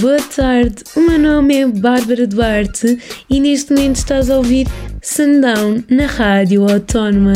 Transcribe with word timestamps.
boa 0.00 0.16
tarde. 0.22 0.76
O 0.96 1.00
meu 1.00 1.18
nome 1.18 1.56
é 1.56 1.66
Bárbara 1.66 2.26
Duarte 2.26 2.98
e 3.28 3.38
neste 3.38 3.74
momento 3.74 3.96
estás 3.96 4.30
a 4.30 4.38
ouvir 4.38 4.66
Sundown 5.02 5.84
na 5.90 6.06
Rádio 6.06 6.66
Autónoma. 6.70 7.34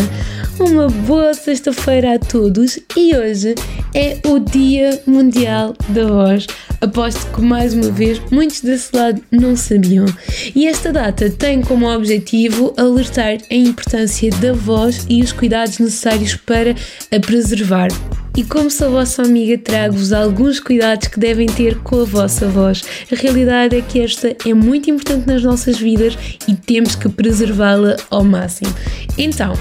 Uma 0.58 0.88
boa 0.88 1.34
sexta-feira 1.34 2.14
a 2.14 2.18
todos 2.18 2.78
e 2.96 3.14
hoje 3.14 3.54
é 3.94 4.18
o 4.26 4.38
Dia 4.38 4.98
Mundial 5.06 5.74
da 5.90 6.06
Voz. 6.06 6.46
Aposto 6.80 7.26
que 7.34 7.42
mais 7.42 7.74
uma 7.74 7.90
vez 7.90 8.18
muitos 8.30 8.62
desse 8.62 8.96
lado 8.96 9.22
não 9.30 9.54
sabiam. 9.54 10.06
E 10.54 10.66
esta 10.66 10.90
data 10.90 11.28
tem 11.28 11.60
como 11.60 11.86
objetivo 11.86 12.72
alertar 12.78 13.38
a 13.50 13.54
importância 13.54 14.30
da 14.40 14.54
voz 14.54 15.04
e 15.08 15.22
os 15.22 15.32
cuidados 15.32 15.78
necessários 15.78 16.34
para 16.34 16.74
a 17.14 17.20
preservar. 17.20 17.88
E 18.36 18.42
como 18.42 18.68
sou 18.68 18.90
vossa 18.90 19.22
amiga, 19.22 19.56
trago-vos 19.56 20.12
alguns 20.12 20.58
cuidados 20.58 21.06
que 21.06 21.20
devem 21.20 21.46
ter 21.46 21.78
com 21.78 22.00
a 22.00 22.04
vossa 22.04 22.48
voz. 22.48 22.82
A 23.12 23.14
realidade 23.14 23.76
é 23.76 23.80
que 23.80 24.00
esta 24.00 24.36
é 24.44 24.52
muito 24.52 24.90
importante 24.90 25.28
nas 25.28 25.44
nossas 25.44 25.78
vidas 25.78 26.18
e 26.48 26.54
temos 26.54 26.96
que 26.96 27.08
preservá-la 27.08 27.96
ao 28.10 28.24
máximo. 28.24 28.74
Então, 29.16 29.54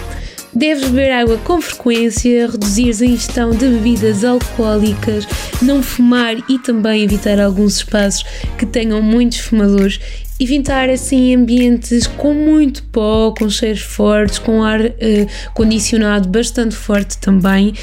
Deves 0.55 0.83
beber 0.83 1.11
água 1.11 1.37
com 1.39 1.59
frequência, 1.59 2.47
reduzir 2.47 2.91
a 3.01 3.05
ingestão 3.05 3.51
de 3.51 3.67
bebidas 3.67 4.23
alcoólicas, 4.23 5.27
não 5.61 5.81
fumar 5.81 6.35
e 6.47 6.59
também 6.59 7.03
evitar 7.03 7.39
alguns 7.39 7.77
espaços 7.77 8.23
que 8.57 8.65
tenham 8.65 9.01
muitos 9.01 9.39
fumadores. 9.39 9.99
Evitar 10.39 10.89
assim 10.89 11.35
ambientes 11.35 12.05
com 12.05 12.33
muito 12.33 12.83
pó, 12.83 13.33
com 13.37 13.49
cheiros 13.49 13.81
fortes, 13.81 14.37
com 14.37 14.63
ar 14.63 14.81
eh, 14.81 15.27
condicionado 15.55 16.29
bastante 16.29 16.75
forte 16.75 17.17
também. 17.17 17.73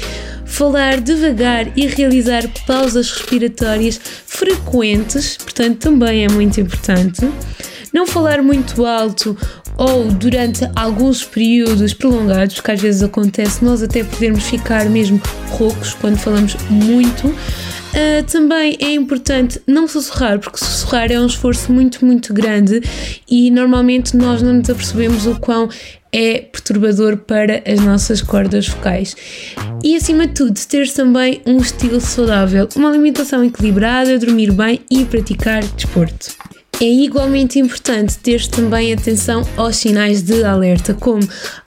Falar 0.45 1.01
devagar 1.01 1.77
e 1.77 1.87
realizar 1.87 2.43
pausas 2.67 3.11
respiratórias 3.11 3.99
frequentes, 4.25 5.37
portanto, 5.37 5.79
também 5.79 6.23
é 6.23 6.29
muito 6.29 6.61
importante. 6.61 7.27
Não 7.93 8.07
falar 8.07 8.41
muito 8.41 8.85
alto 8.85 9.37
ou 9.77 10.05
durante 10.11 10.69
alguns 10.75 11.23
períodos 11.23 11.93
prolongados, 11.93 12.59
que 12.59 12.71
às 12.71 12.81
vezes 12.81 13.03
acontece, 13.03 13.63
nós 13.65 13.81
até 13.81 14.03
podemos 14.03 14.43
ficar 14.43 14.85
mesmo 14.89 15.19
roucos 15.49 15.93
quando 15.93 16.17
falamos 16.17 16.55
muito. 16.69 17.27
Uh, 17.27 18.23
também 18.31 18.77
é 18.79 18.93
importante 18.93 19.61
não 19.67 19.85
sussurrar, 19.85 20.39
porque 20.39 20.57
sussurrar 20.57 21.11
é 21.11 21.19
um 21.19 21.25
esforço 21.25 21.73
muito, 21.73 22.05
muito 22.05 22.33
grande 22.33 22.81
e 23.29 23.51
normalmente 23.51 24.15
nós 24.15 24.41
não 24.41 24.53
nos 24.53 24.69
apercebemos 24.69 25.25
o 25.25 25.37
quão 25.39 25.67
é 26.09 26.39
perturbador 26.39 27.17
para 27.17 27.61
as 27.65 27.79
nossas 27.81 28.21
cordas 28.21 28.67
vocais. 28.67 29.15
E 29.83 29.95
acima 29.95 30.27
de 30.27 30.33
tudo, 30.33 30.59
ter 30.67 30.89
também 30.93 31.41
um 31.45 31.57
estilo 31.57 31.99
saudável, 31.99 32.67
uma 32.75 32.89
alimentação 32.89 33.43
equilibrada, 33.43 34.17
dormir 34.19 34.51
bem 34.51 34.79
e 34.89 35.03
praticar 35.03 35.61
desporto. 35.63 36.50
É 36.81 36.85
igualmente 36.85 37.59
importante 37.59 38.17
ter 38.17 38.47
também 38.47 38.91
atenção 38.91 39.47
aos 39.55 39.75
sinais 39.75 40.23
de 40.23 40.43
alerta, 40.43 40.95
como 40.95 41.21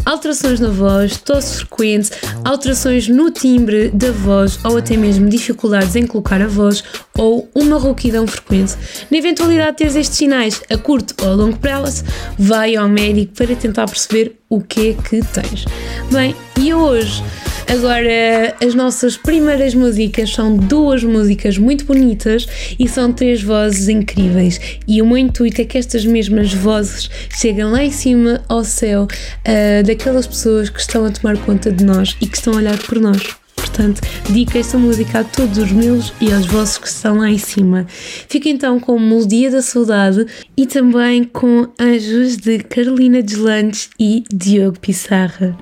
alterações 0.04 0.58
na 0.58 0.70
voz, 0.70 1.18
tosse 1.18 1.58
frequente, 1.58 2.10
alterações 2.44 3.06
no 3.06 3.30
timbre 3.30 3.90
da 3.90 4.10
voz 4.10 4.58
ou 4.64 4.76
até 4.76 4.96
mesmo 4.96 5.28
dificuldades 5.28 5.94
em 5.94 6.04
colocar 6.04 6.42
a 6.42 6.48
voz 6.48 6.82
ou 7.16 7.48
uma 7.54 7.78
rouquidão 7.78 8.26
frequente. 8.26 8.74
Na 9.08 9.16
eventualidade 9.16 9.70
de 9.70 9.76
teres 9.76 9.94
estes 9.94 10.18
sinais 10.18 10.60
a 10.68 10.76
curto 10.76 11.14
ou 11.22 11.30
a 11.30 11.34
longo 11.36 11.58
prazo, 11.58 12.02
vai 12.36 12.74
ao 12.74 12.88
médico 12.88 13.34
para 13.34 13.54
tentar 13.54 13.86
perceber 13.86 14.40
o 14.50 14.60
que 14.60 14.90
é 14.90 14.94
que 14.94 15.20
tens. 15.26 15.64
Bem, 16.10 16.34
e 16.58 16.74
hoje 16.74 17.22
Agora, 17.66 18.54
as 18.64 18.74
nossas 18.74 19.16
primeiras 19.16 19.74
músicas 19.74 20.30
são 20.32 20.56
duas 20.56 21.02
músicas 21.02 21.56
muito 21.58 21.84
bonitas 21.84 22.46
e 22.78 22.88
são 22.88 23.12
três 23.12 23.42
vozes 23.42 23.88
incríveis. 23.88 24.60
E 24.86 25.00
o 25.00 25.06
meu 25.06 25.18
intuito 25.18 25.60
é 25.60 25.64
que 25.64 25.78
estas 25.78 26.04
mesmas 26.04 26.52
vozes 26.52 27.10
cheguem 27.36 27.64
lá 27.64 27.82
em 27.82 27.90
cima 27.90 28.42
ao 28.48 28.64
céu 28.64 29.04
uh, 29.04 29.82
daquelas 29.86 30.26
pessoas 30.26 30.68
que 30.68 30.80
estão 30.80 31.04
a 31.04 31.10
tomar 31.10 31.36
conta 31.38 31.72
de 31.72 31.84
nós 31.84 32.16
e 32.20 32.26
que 32.26 32.36
estão 32.36 32.52
a 32.52 32.56
olhar 32.56 32.78
por 32.78 33.00
nós. 33.00 33.22
Portanto, 33.56 34.02
dedico 34.28 34.56
esta 34.56 34.78
música 34.78 35.20
a 35.20 35.24
todos 35.24 35.58
os 35.58 35.72
meus 35.72 36.12
e 36.20 36.32
aos 36.32 36.46
vossos 36.46 36.78
que 36.78 36.86
estão 36.86 37.18
lá 37.18 37.28
em 37.28 37.38
cima. 37.38 37.86
Fica 37.88 38.48
então 38.48 38.78
com 38.78 38.98
Melodia 39.00 39.50
da 39.50 39.62
Saudade 39.62 40.26
e 40.56 40.64
também 40.64 41.24
com 41.24 41.66
Anjos 41.80 42.36
de 42.36 42.60
Carolina 42.60 43.20
Deslandes 43.20 43.90
e 43.98 44.22
Diogo 44.32 44.78
Pissarra. 44.78 45.56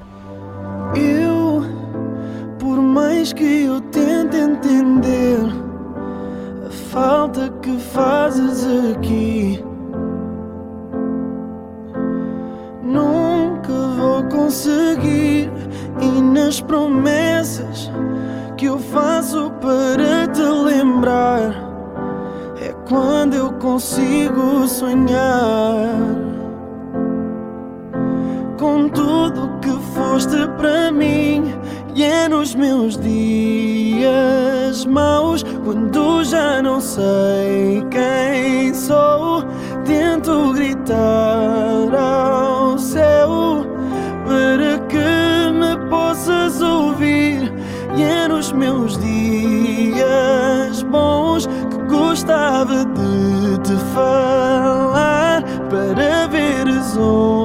Eu 0.95 1.32
mais 2.93 3.33
que 3.33 3.65
eu 3.65 3.81
tente 3.81 4.37
entender 4.37 5.39
a 6.67 6.71
falta 6.91 7.49
que 7.63 7.75
fazes 7.79 8.67
aqui, 8.93 9.65
nunca 12.83 13.73
vou 13.97 14.25
conseguir. 14.25 15.51
E 16.01 16.21
nas 16.21 16.61
promessas 16.61 17.91
que 18.59 18.67
eu 18.67 18.79
faço 18.79 19.51
para 19.53 20.27
te 20.29 20.43
lembrar, 20.43 21.55
é 22.61 22.75
quando 22.87 23.35
eu 23.35 23.53
consigo 23.55 24.69
sonhar 24.69 26.32
com 28.63 28.89
tudo 28.89 29.59
que 29.61 29.77
foste 29.93 30.37
para 30.57 30.93
mim 30.93 31.53
e 31.97 32.05
é 32.05 32.29
nos 32.29 32.55
meus 32.55 32.97
dias 32.97 34.87
maus, 34.87 35.45
quando 35.65 36.23
já 36.23 36.63
não 36.63 36.81
sei 36.81 37.85
quem 37.91 38.73
sou, 38.73 39.43
tento 39.85 40.53
gritar 40.53 41.93
ao 41.93 42.79
céu 42.79 43.67
para 44.25 44.79
que 44.87 45.51
me 45.53 45.77
possas 45.91 46.63
ouvir. 46.63 47.53
E 47.97 48.03
é 48.05 48.29
nos 48.29 48.53
meus 48.53 48.97
dias 48.99 50.85
bons 50.85 51.49
que 51.49 51.79
gostava 51.93 52.85
de 52.85 53.59
te 53.59 53.75
falar 53.93 55.43
para 55.69 56.29
veres 56.29 56.97
onde 56.97 57.42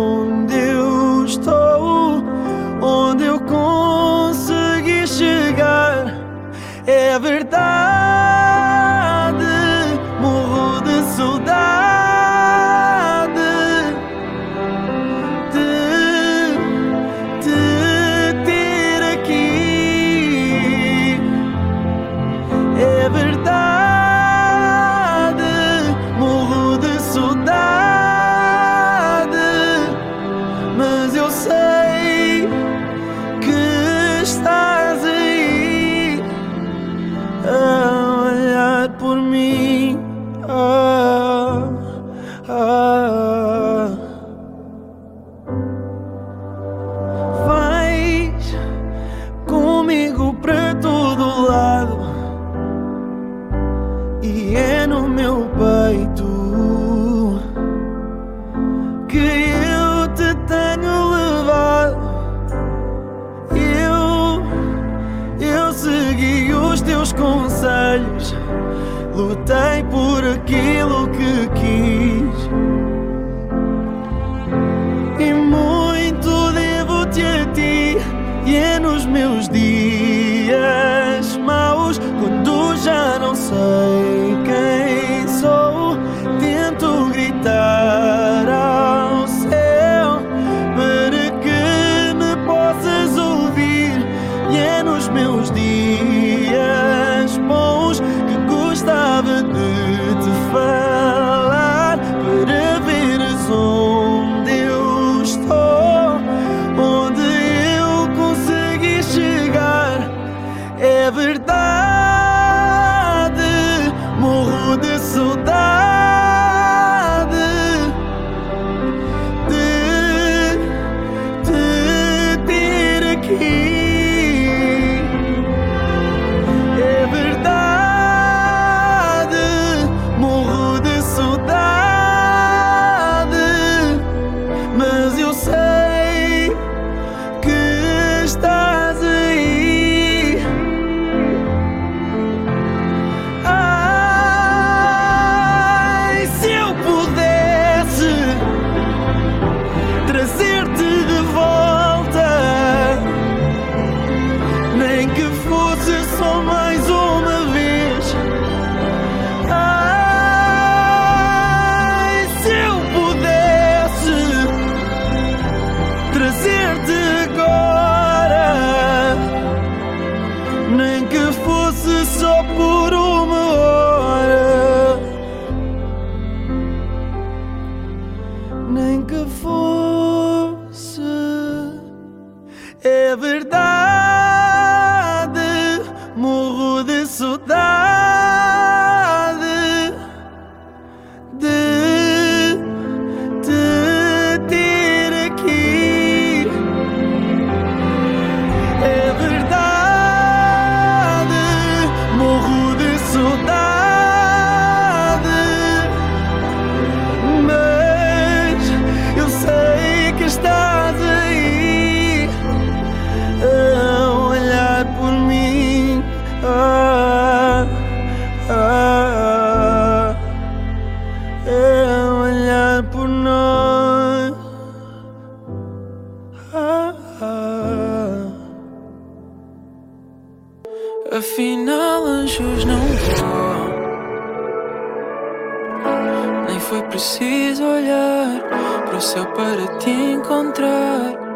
olhar 237.98 238.84
para 238.86 238.98
o 238.98 239.02
céu 239.02 239.26
para 239.28 239.78
te 239.80 239.90
encontrar. 239.90 241.28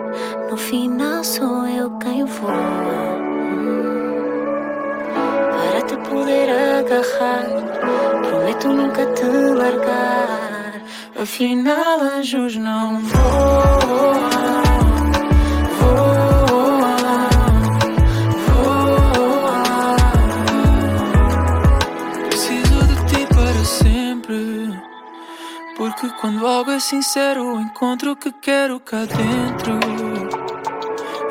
No 0.49 0.57
final 0.57 1.23
sou 1.23 1.65
eu 1.65 1.89
quem 1.91 2.25
voa 2.25 2.51
Para 5.13 5.81
te 5.83 5.95
poder 6.09 6.49
agarrar 6.49 7.45
Prometo 8.27 8.67
nunca 8.67 9.05
te 9.13 9.23
largar 9.23 10.81
Afinal, 11.21 12.01
anjos 12.01 12.57
não. 12.57 12.99
Voam. 12.99 14.70
Quando 26.21 26.45
algo 26.45 26.69
é 26.69 26.79
sincero, 26.79 27.59
encontro 27.59 28.11
o 28.11 28.15
que 28.15 28.31
quero 28.31 28.79
cá 28.79 29.05
dentro. 29.05 29.79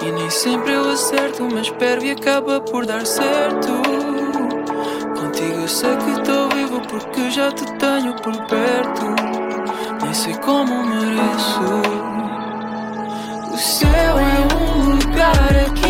E 0.02 0.10
nem 0.10 0.28
sempre 0.28 0.72
eu 0.72 0.90
acerto, 0.90 1.44
mas 1.44 1.68
espero 1.68 2.04
e 2.04 2.10
acaba 2.10 2.60
por 2.60 2.84
dar 2.84 3.06
certo. 3.06 3.68
Contigo 5.16 5.60
eu 5.60 5.68
sei 5.68 5.96
que 5.96 6.10
estou 6.10 6.48
vivo 6.48 6.80
porque 6.88 7.30
já 7.30 7.52
te 7.52 7.64
tenho 7.78 8.16
por 8.16 8.36
perto. 8.48 9.06
Nem 10.02 10.12
sei 10.12 10.34
como 10.38 10.84
mereço. 10.84 11.82
O 13.52 13.56
céu 13.56 14.18
é 14.18 14.54
um 14.56 14.90
lugar 14.96 15.66
aqui 15.68 15.89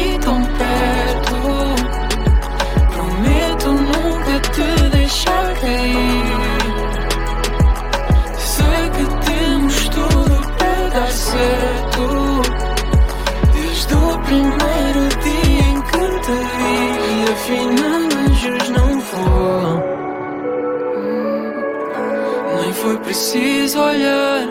preciso 23.20 23.78
olhar 23.82 24.48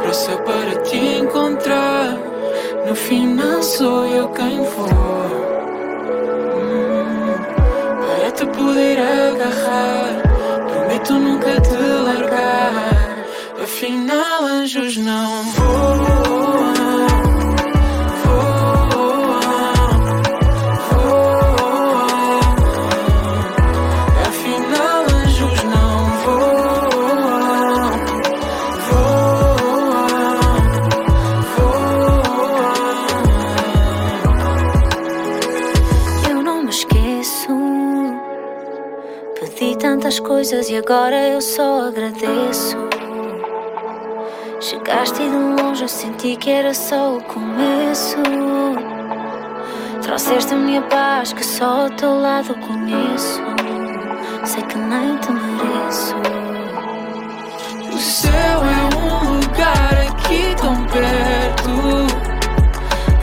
para 0.00 0.10
o 0.10 0.14
céu 0.14 0.38
para 0.38 0.82
te 0.82 0.96
encontrar. 0.96 2.18
No 2.84 2.94
final 2.96 3.62
sou 3.62 4.06
eu 4.06 4.28
quem 4.30 4.64
voa. 4.64 5.30
Hum, 6.56 7.34
Para 8.00 8.30
te 8.32 8.44
poder 8.46 8.98
agarrar, 8.98 10.22
prometo 10.68 11.12
nunca 11.12 11.60
te 11.60 11.76
largar. 11.76 13.24
Afinal, 13.62 14.42
anjos 14.42 14.96
não 14.96 15.44
Pedi 39.58 39.76
tantas 39.76 40.20
coisas 40.20 40.70
e 40.70 40.76
agora 40.76 41.16
eu 41.16 41.40
só 41.40 41.88
agradeço 41.88 42.76
Chegaste 44.60 45.18
de 45.18 45.60
longe 45.60 45.82
eu 45.82 45.88
senti 45.88 46.36
que 46.36 46.48
era 46.48 46.72
só 46.72 47.16
o 47.16 47.22
começo 47.24 48.18
Trouxeste 50.00 50.54
a 50.54 50.56
minha 50.56 50.82
paz 50.82 51.32
que 51.32 51.44
só 51.44 51.86
ao 51.86 51.90
teu 51.90 52.20
lado 52.20 52.54
conheço 52.54 53.42
Sei 54.44 54.62
que 54.62 54.78
nem 54.78 55.16
te 55.16 55.32
mereço 55.32 56.14
O 57.92 57.98
céu 57.98 58.30
é 58.62 58.96
um 58.96 59.40
lugar 59.40 60.06
aqui 60.08 60.54
tão 60.60 60.84
perto. 60.84 61.72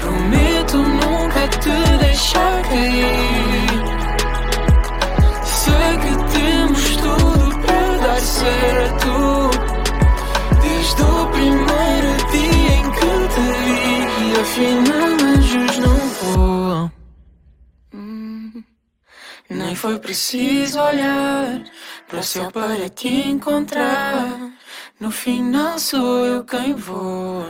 Prometo 0.01 0.77
nunca 0.79 1.47
te 1.47 1.97
deixar 1.97 2.61
cair. 2.63 3.54
Certo. 8.45 9.49
Desde 10.61 11.01
o 11.01 11.27
primeiro 11.35 12.11
dia 12.31 12.73
em 12.79 12.85
que 12.97 13.11
te 13.33 13.45
vi, 13.61 14.39
afinal 14.41 15.11
anjos 15.33 15.77
não 15.79 15.97
voam. 16.19 16.91
Hum, 17.93 18.63
Nem 19.49 19.75
foi 19.75 19.99
preciso 19.99 20.79
olhar 20.79 21.63
para 22.07 22.19
o 22.19 22.23
céu 22.23 22.51
para 22.51 22.89
te 22.89 23.09
encontrar. 23.29 24.51
No 24.99 25.11
final 25.11 25.77
sou 25.79 26.25
eu 26.25 26.43
quem 26.43 26.73
voa. 26.73 27.49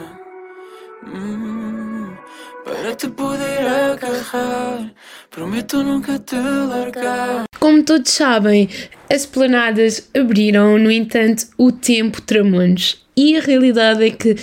Hum, 1.06 2.16
para 2.64 2.96
te 2.96 3.08
poder 3.10 3.68
agarrar, 3.92 4.92
prometo 5.30 5.84
nunca 5.84 6.18
te 6.18 6.36
largar. 6.36 7.46
Como 7.66 7.82
todos 7.82 8.12
sabem, 8.12 8.70
as 9.10 9.22
esplanadas 9.22 10.08
abriram, 10.16 10.78
no 10.78 10.92
entanto, 10.92 11.48
o 11.58 11.72
tempo 11.72 12.22
tramou-nos. 12.22 13.04
E 13.18 13.36
a 13.36 13.42
realidade 13.42 14.06
é 14.06 14.12
que 14.12 14.36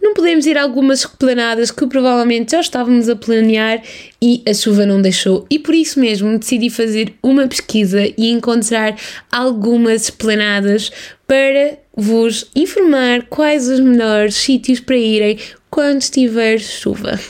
não 0.00 0.14
podemos 0.14 0.46
ir 0.46 0.56
a 0.56 0.62
algumas 0.62 1.00
esplanadas 1.00 1.70
que 1.70 1.86
provavelmente 1.86 2.52
já 2.52 2.60
estávamos 2.60 3.06
a 3.10 3.16
planear 3.16 3.82
e 4.22 4.42
a 4.48 4.54
chuva 4.54 4.86
não 4.86 5.02
deixou. 5.02 5.44
E 5.50 5.58
por 5.58 5.74
isso 5.74 6.00
mesmo 6.00 6.38
decidi 6.38 6.70
fazer 6.70 7.12
uma 7.22 7.46
pesquisa 7.46 8.00
e 8.16 8.30
encontrar 8.30 8.96
algumas 9.30 10.04
esplanadas 10.04 10.90
para 11.26 11.78
vos 11.94 12.50
informar 12.56 13.26
quais 13.26 13.68
os 13.68 13.78
melhores 13.78 14.36
sítios 14.36 14.80
para 14.80 14.96
irem 14.96 15.36
quando 15.68 16.00
estiver 16.00 16.58
chuva. 16.58 17.20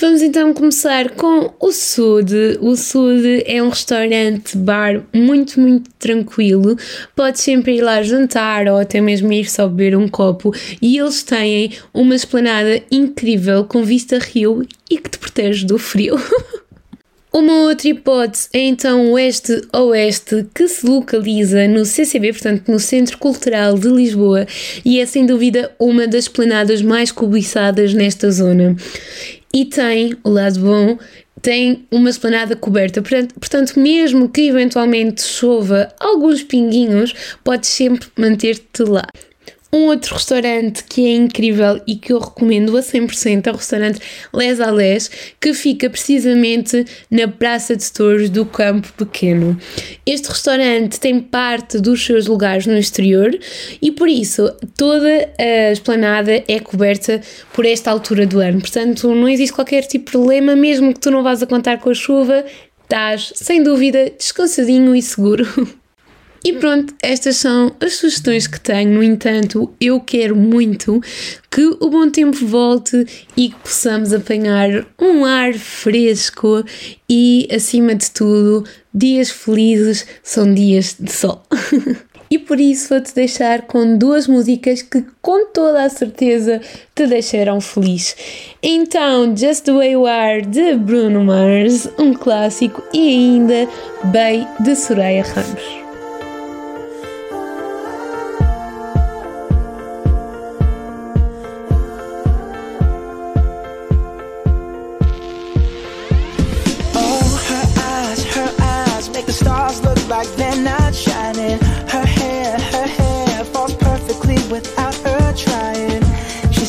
Vamos 0.00 0.22
então 0.22 0.54
começar 0.54 1.10
com 1.10 1.52
o 1.60 1.70
Sud. 1.70 2.34
O 2.62 2.74
Sud 2.74 3.44
é 3.44 3.62
um 3.62 3.68
restaurante 3.68 4.56
bar 4.56 5.04
muito, 5.14 5.60
muito 5.60 5.90
tranquilo. 5.98 6.74
Pode 7.14 7.38
sempre 7.38 7.76
ir 7.76 7.82
lá 7.82 8.02
jantar 8.02 8.66
ou 8.66 8.78
até 8.78 8.98
mesmo 8.98 9.30
ir 9.30 9.50
só 9.50 9.68
beber 9.68 9.94
um 9.94 10.08
copo. 10.08 10.54
E 10.80 10.96
eles 10.96 11.22
têm 11.22 11.72
uma 11.92 12.14
esplanada 12.14 12.82
incrível 12.90 13.64
com 13.64 13.84
vista 13.84 14.18
rio 14.18 14.66
e 14.90 14.96
que 14.96 15.10
te 15.10 15.18
protege 15.18 15.66
do 15.66 15.78
frio. 15.78 16.16
Uma 17.32 17.68
outra 17.68 17.88
hipótese 17.88 18.48
é 18.52 18.58
então 18.58 19.06
o 19.06 19.12
Oeste-Oeste, 19.12 20.46
que 20.52 20.66
se 20.66 20.84
localiza 20.84 21.68
no 21.68 21.84
CCB, 21.84 22.32
portanto 22.32 22.68
no 22.72 22.80
Centro 22.80 23.16
Cultural 23.18 23.78
de 23.78 23.88
Lisboa, 23.88 24.48
e 24.84 24.98
é 24.98 25.06
sem 25.06 25.24
dúvida 25.24 25.70
uma 25.78 26.08
das 26.08 26.26
planadas 26.26 26.82
mais 26.82 27.12
cobiçadas 27.12 27.94
nesta 27.94 28.32
zona 28.32 28.74
e 29.54 29.64
tem 29.64 30.16
o 30.22 30.30
lado 30.30 30.60
bom, 30.60 30.98
tem 31.42 31.86
uma 31.90 32.10
esplanada 32.10 32.54
coberta, 32.54 33.02
portanto, 33.02 33.78
mesmo 33.78 34.28
que 34.28 34.48
eventualmente 34.48 35.22
chova 35.22 35.92
alguns 35.98 36.42
pinguinhos, 36.42 37.14
podes 37.42 37.70
sempre 37.70 38.08
manter-te 38.16 38.82
lá. 38.82 39.06
Um 39.72 39.86
outro 39.86 40.14
restaurante 40.14 40.82
que 40.82 41.06
é 41.06 41.14
incrível 41.14 41.80
e 41.86 41.94
que 41.94 42.12
eu 42.12 42.18
recomendo 42.18 42.76
a 42.76 42.80
100% 42.80 43.46
é 43.46 43.50
o 43.50 43.56
restaurante 43.56 44.00
Les 44.34 44.60
Alés, 44.60 45.10
que 45.40 45.54
fica 45.54 45.88
precisamente 45.88 46.84
na 47.08 47.28
Praça 47.28 47.76
de 47.76 47.92
Touros 47.92 48.28
do 48.28 48.44
Campo 48.44 48.92
Pequeno. 48.94 49.56
Este 50.04 50.28
restaurante 50.28 50.98
tem 50.98 51.20
parte 51.20 51.78
dos 51.78 52.04
seus 52.04 52.26
lugares 52.26 52.66
no 52.66 52.76
exterior 52.76 53.38
e 53.80 53.92
por 53.92 54.08
isso 54.08 54.52
toda 54.76 55.30
a 55.38 55.70
esplanada 55.70 56.42
é 56.48 56.58
coberta 56.58 57.20
por 57.52 57.64
esta 57.64 57.92
altura 57.92 58.26
do 58.26 58.40
ano. 58.40 58.60
Portanto, 58.60 59.14
não 59.14 59.28
existe 59.28 59.54
qualquer 59.54 59.82
tipo 59.82 60.06
de 60.06 60.10
problema, 60.10 60.56
mesmo 60.56 60.92
que 60.92 60.98
tu 61.00 61.10
não 61.12 61.22
vás 61.22 61.42
a 61.42 61.46
contar 61.46 61.78
com 61.78 61.90
a 61.90 61.94
chuva, 61.94 62.44
estás 62.82 63.32
sem 63.36 63.62
dúvida 63.62 64.10
descansadinho 64.18 64.96
e 64.96 65.02
seguro. 65.02 65.46
E 66.42 66.54
pronto, 66.54 66.94
estas 67.02 67.36
são 67.36 67.74
as 67.80 67.94
sugestões 67.96 68.46
que 68.46 68.58
tenho. 68.58 68.90
No 68.90 69.02
entanto, 69.02 69.72
eu 69.80 70.00
quero 70.00 70.34
muito 70.34 71.00
que 71.50 71.62
o 71.80 71.90
bom 71.90 72.08
tempo 72.08 72.46
volte 72.46 73.06
e 73.36 73.50
que 73.50 73.58
possamos 73.58 74.12
apanhar 74.12 74.86
um 74.98 75.24
ar 75.24 75.52
fresco 75.52 76.64
e, 77.08 77.46
acima 77.54 77.94
de 77.94 78.10
tudo, 78.10 78.64
dias 78.92 79.30
felizes 79.30 80.06
são 80.22 80.52
dias 80.54 80.96
de 80.98 81.12
sol. 81.12 81.42
e 82.30 82.38
por 82.38 82.58
isso 82.58 82.88
vou-te 82.88 83.14
deixar 83.14 83.62
com 83.62 83.98
duas 83.98 84.26
músicas 84.26 84.80
que, 84.80 85.04
com 85.20 85.46
toda 85.46 85.84
a 85.84 85.90
certeza, 85.90 86.58
te 86.94 87.06
deixarão 87.06 87.60
feliz. 87.60 88.16
Então, 88.62 89.36
Just 89.36 89.64
the 89.64 89.72
Way 89.72 89.92
You 89.92 90.06
Are 90.06 90.40
de 90.40 90.74
Bruno 90.76 91.22
Mars, 91.22 91.86
um 91.98 92.14
clássico, 92.14 92.82
e 92.94 93.08
ainda 93.08 93.68
Bay 94.04 94.46
de 94.60 94.74
Soraya 94.74 95.22
Ramos. 95.22 95.89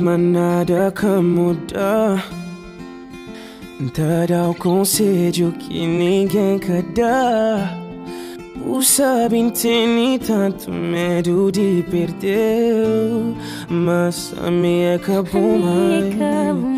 Mas 0.00 0.18
nada 0.20 0.92
que 0.92 1.06
muda. 1.06 2.22
Te 3.92 4.26
dá 4.28 4.48
o 4.48 4.54
conselho 4.54 5.52
que 5.52 5.86
ninguém 5.86 6.58
quer 6.58 6.82
dar. 6.94 7.78
O 8.66 8.82
tem 9.50 10.18
tanto 10.18 10.70
medo 10.70 11.50
de 11.50 11.84
perder, 11.90 12.84
mas 13.68 14.34
a 14.44 14.50
minha 14.50 14.96
acabou 14.96 15.58
mais. 15.58 16.69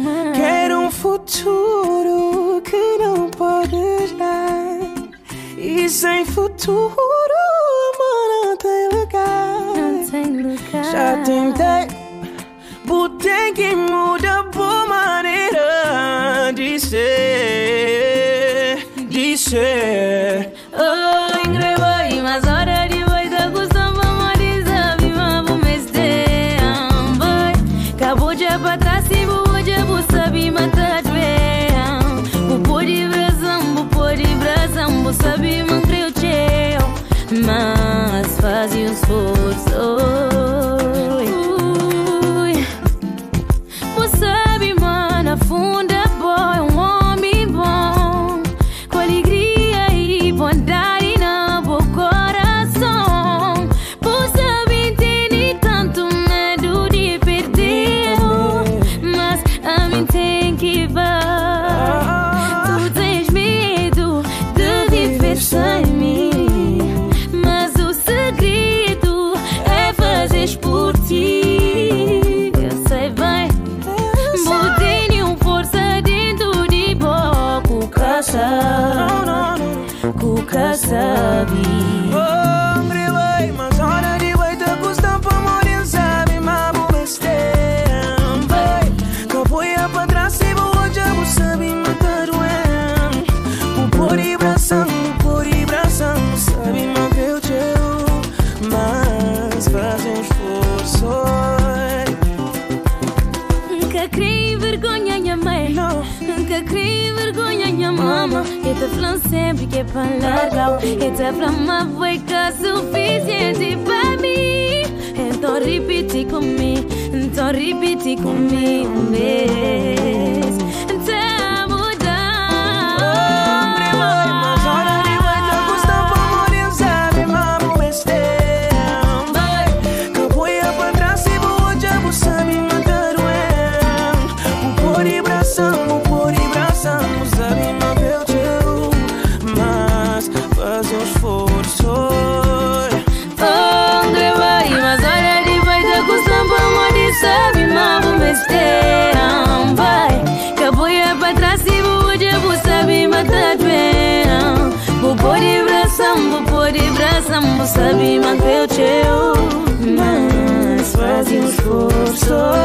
Vou 157.62 157.66
saber 157.68 158.18
manter 158.18 158.62
o 158.62 158.68
teu. 158.68 159.96
Mas 159.96 160.92
faz 160.96 161.28
um 161.28 161.48
esforço. 161.48 162.61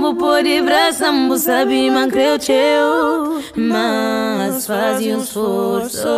Vou 0.00 0.14
pôr 0.14 0.42
de 0.42 0.62
bração, 0.62 1.28
vou 1.28 1.36
saber 1.36 1.90
manter 1.90 2.34
o 2.34 2.38
teu. 2.38 3.42
Mas 3.56 4.66
faz 4.66 5.00
um 5.00 5.20
esforço. 5.20 6.08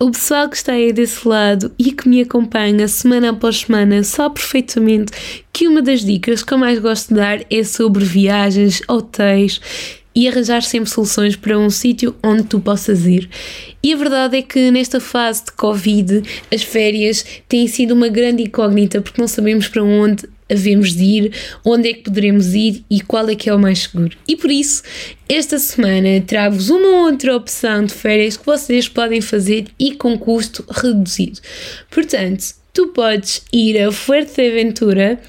O 0.00 0.12
pessoal 0.12 0.48
que 0.48 0.56
está 0.56 0.72
aí 0.72 0.92
desse 0.92 1.26
lado 1.26 1.72
e 1.76 1.90
que 1.90 2.08
me 2.08 2.20
acompanha 2.20 2.86
semana 2.86 3.30
após 3.30 3.62
semana 3.62 4.04
sabe 4.04 4.36
perfeitamente 4.36 5.12
que 5.52 5.66
uma 5.66 5.82
das 5.82 6.04
dicas 6.04 6.44
que 6.44 6.54
eu 6.54 6.58
mais 6.58 6.78
gosto 6.78 7.08
de 7.08 7.14
dar 7.14 7.40
é 7.50 7.64
sobre 7.64 8.04
viagens, 8.04 8.80
hotéis 8.86 9.60
e 10.14 10.28
arranjar 10.28 10.62
sempre 10.62 10.90
soluções 10.90 11.36
para 11.36 11.58
um 11.58 11.70
sítio 11.70 12.14
onde 12.22 12.44
tu 12.44 12.60
possas 12.60 13.06
ir. 13.06 13.28
E 13.82 13.92
a 13.92 13.96
verdade 13.96 14.38
é 14.38 14.42
que 14.42 14.70
nesta 14.70 15.00
fase 15.00 15.44
de 15.44 15.52
Covid, 15.52 16.22
as 16.52 16.62
férias 16.62 17.24
têm 17.48 17.66
sido 17.68 17.92
uma 17.92 18.08
grande 18.08 18.42
incógnita 18.42 19.00
porque 19.00 19.20
não 19.20 19.28
sabemos 19.28 19.68
para 19.68 19.82
onde 19.82 20.28
havemos 20.50 20.94
de 20.96 21.04
ir, 21.04 21.32
onde 21.64 21.90
é 21.90 21.92
que 21.92 22.04
poderemos 22.04 22.54
ir 22.54 22.84
e 22.90 23.00
qual 23.00 23.28
é 23.28 23.34
que 23.34 23.50
é 23.50 23.54
o 23.54 23.58
mais 23.58 23.80
seguro. 23.80 24.16
E 24.26 24.34
por 24.34 24.50
isso, 24.50 24.82
esta 25.28 25.58
semana 25.58 26.20
trago-vos 26.26 26.70
uma 26.70 27.04
outra 27.04 27.36
opção 27.36 27.84
de 27.84 27.92
férias 27.92 28.36
que 28.36 28.46
vocês 28.46 28.88
podem 28.88 29.20
fazer 29.20 29.66
e 29.78 29.92
com 29.92 30.18
custo 30.18 30.64
reduzido. 30.70 31.40
Portanto, 31.90 32.54
tu 32.72 32.88
podes 32.88 33.42
ir 33.52 33.78
a 33.82 33.92
Fuerteventura 33.92 35.20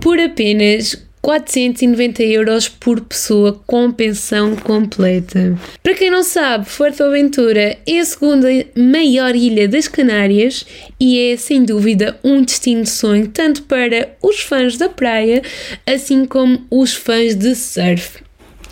por 0.00 0.18
apenas 0.18 0.96
490 1.28 2.22
euros 2.22 2.70
por 2.70 3.02
pessoa 3.02 3.60
com 3.66 3.92
pensão 3.92 4.56
completa. 4.56 5.58
Para 5.82 5.92
quem 5.92 6.10
não 6.10 6.22
sabe, 6.22 6.64
Fuerteventura 6.64 7.76
é 7.86 7.98
a 7.98 8.04
segunda 8.06 8.48
maior 8.74 9.36
ilha 9.36 9.68
das 9.68 9.86
Canárias 9.86 10.64
e 10.98 11.30
é 11.30 11.36
sem 11.36 11.64
dúvida 11.64 12.18
um 12.24 12.42
destino 12.42 12.82
de 12.82 12.88
sonho 12.88 13.28
tanto 13.28 13.64
para 13.64 14.16
os 14.22 14.40
fãs 14.40 14.78
da 14.78 14.88
praia 14.88 15.42
assim 15.86 16.24
como 16.24 16.66
os 16.70 16.94
fãs 16.94 17.34
de 17.34 17.54
surf. 17.54 18.20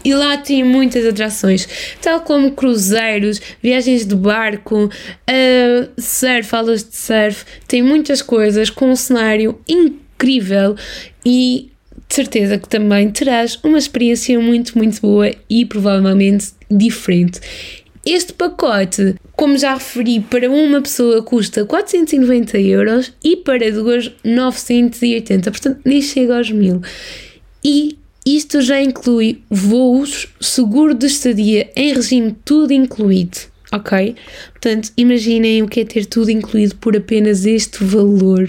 E 0.03 0.15
lá 0.15 0.39
tem 0.39 0.65
muitas 0.65 1.05
atrações, 1.05 1.69
tal 2.01 2.23
como 2.23 2.53
cruzeiros, 2.53 3.39
viagens 3.63 4.07
de 4.07 4.15
barco, 4.15 4.87
uh, 4.87 6.01
surf, 6.01 6.57
aulas 6.57 6.83
de 6.85 6.97
surf, 6.97 7.45
tem 7.69 7.83
muitas 7.83 8.23
coisas 8.23 8.71
com 8.71 8.91
um 8.91 8.97
cenário 8.97 9.61
incrível 9.69 10.75
e 11.23 11.71
de 12.09 12.15
certeza 12.15 12.59
que 12.59 12.69
também 12.69 13.11
terás 13.11 13.59
uma 13.63 13.79
experiência 13.79 14.39
muito, 14.39 14.77
muito 14.79 15.01
boa 15.01 15.31
e 15.51 15.65
provavelmente 15.65 16.53
diferente. 16.71 17.41
Este 18.05 18.33
pacote, 18.33 19.17
como 19.33 19.59
já 19.59 19.75
referi, 19.75 20.21
para 20.21 20.49
uma 20.49 20.81
pessoa 20.81 21.23
custa 21.25 21.65
490 21.65 22.57
euros 22.61 23.13
e 23.23 23.37
para 23.37 23.73
duas 23.73 24.13
980, 24.23 25.51
portanto 25.51 25.81
nem 25.85 26.01
chega 26.01 26.37
aos 26.37 26.51
mil. 26.53 26.81
E 27.65 27.99
isto 28.25 28.61
já 28.61 28.81
inclui 28.81 29.43
voos, 29.51 30.29
seguro 30.41 30.95
de 30.95 31.07
estadia 31.07 31.69
em 31.75 31.93
regime 31.93 32.37
tudo 32.45 32.73
incluído, 32.73 33.39
ok? 33.73 34.15
Portanto, 34.53 34.93
imaginem 34.97 35.65
o 35.65 35.69
que 35.69 35.81
é 35.81 35.85
ter 35.85 36.07
tudo 36.07 36.31
incluído 36.31 36.77
por 36.77 36.97
apenas 36.97 37.45
este 37.45 37.83
valor. 37.83 38.49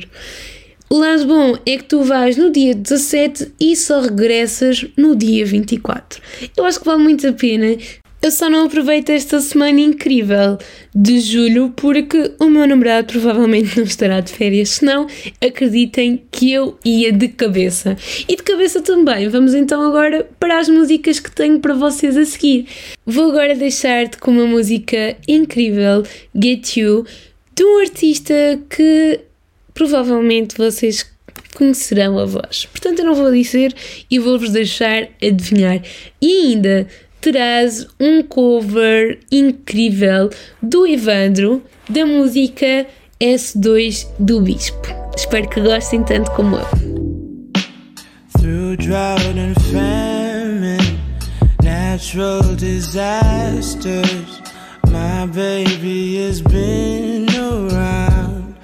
O 0.89 0.99
lado 0.99 1.25
bom 1.25 1.57
é 1.65 1.77
que 1.77 1.83
tu 1.83 2.01
vais 2.01 2.37
no 2.37 2.49
dia 2.49 2.73
17 2.73 3.51
e 3.59 3.75
só 3.75 3.99
regressas 3.99 4.85
no 4.95 5.17
dia 5.17 5.45
24. 5.45 6.21
Eu 6.55 6.63
acho 6.63 6.79
que 6.79 6.85
vale 6.85 7.03
muito 7.03 7.27
a 7.27 7.33
pena. 7.33 7.75
Eu 8.21 8.31
só 8.31 8.49
não 8.49 8.65
aproveito 8.65 9.09
esta 9.09 9.41
semana 9.41 9.81
incrível 9.81 10.57
de 10.95 11.19
julho 11.19 11.73
porque 11.75 12.31
o 12.39 12.45
meu 12.45 12.65
namorado 12.65 13.07
provavelmente 13.11 13.77
não 13.77 13.83
estará 13.83 14.21
de 14.21 14.31
férias, 14.31 14.69
senão 14.69 15.07
acreditem 15.41 16.23
que 16.31 16.53
eu 16.53 16.79
ia 16.85 17.11
de 17.11 17.27
cabeça. 17.27 17.97
E 18.27 18.37
de 18.37 18.43
cabeça 18.43 18.81
também. 18.81 19.27
Vamos 19.27 19.53
então 19.53 19.81
agora 19.83 20.25
para 20.39 20.57
as 20.57 20.69
músicas 20.69 21.19
que 21.19 21.29
tenho 21.29 21.59
para 21.59 21.73
vocês 21.73 22.15
a 22.15 22.23
seguir. 22.23 22.65
Vou 23.05 23.29
agora 23.29 23.53
deixar-te 23.55 24.17
com 24.17 24.31
uma 24.31 24.45
música 24.45 25.17
incrível, 25.27 26.03
Get 26.33 26.77
You, 26.77 27.05
de 27.53 27.63
um 27.65 27.79
artista 27.81 28.33
que 28.69 29.26
provavelmente 29.77 30.57
vocês 30.57 31.05
conhecerão 31.53 32.17
a 32.17 32.25
voz. 32.25 32.65
Portanto, 32.65 32.99
eu 32.99 33.05
não 33.05 33.13
vou 33.13 33.31
dizer 33.31 33.75
e 34.09 34.17
vou-vos 34.17 34.49
deixar 34.49 35.07
adivinhar. 35.21 35.79
E 36.19 36.47
ainda 36.47 36.87
terás 37.21 37.85
um 37.99 38.23
cover 38.23 39.19
incrível 39.31 40.31
do 40.63 40.87
Evandro 40.87 41.61
da 41.87 42.07
música 42.07 42.87
S2 43.21 44.07
do 44.17 44.41
Bispo. 44.41 44.87
Espero 45.15 45.47
que 45.47 45.61
gostem 45.61 46.03
tanto 46.03 46.31
como 46.31 46.55
eu. 46.55 46.67
Natural 51.63 52.55
disasters, 52.55 54.41
my 54.87 55.25
baby 55.27 56.27
has 56.27 56.41
been 56.41 57.27
around 57.35 58.55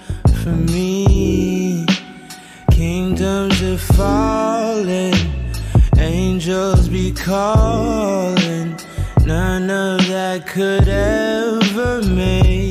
for 0.43 0.51
me. 0.71 0.82
Kingdoms 3.73 3.97
falling, 3.97 5.15
angels 5.97 6.87
be 6.89 7.11
calling. 7.11 8.77
None 9.25 9.63
of 9.71 10.07
that 10.09 10.45
could 10.45 10.87
ever 10.87 12.03
make 12.03 12.62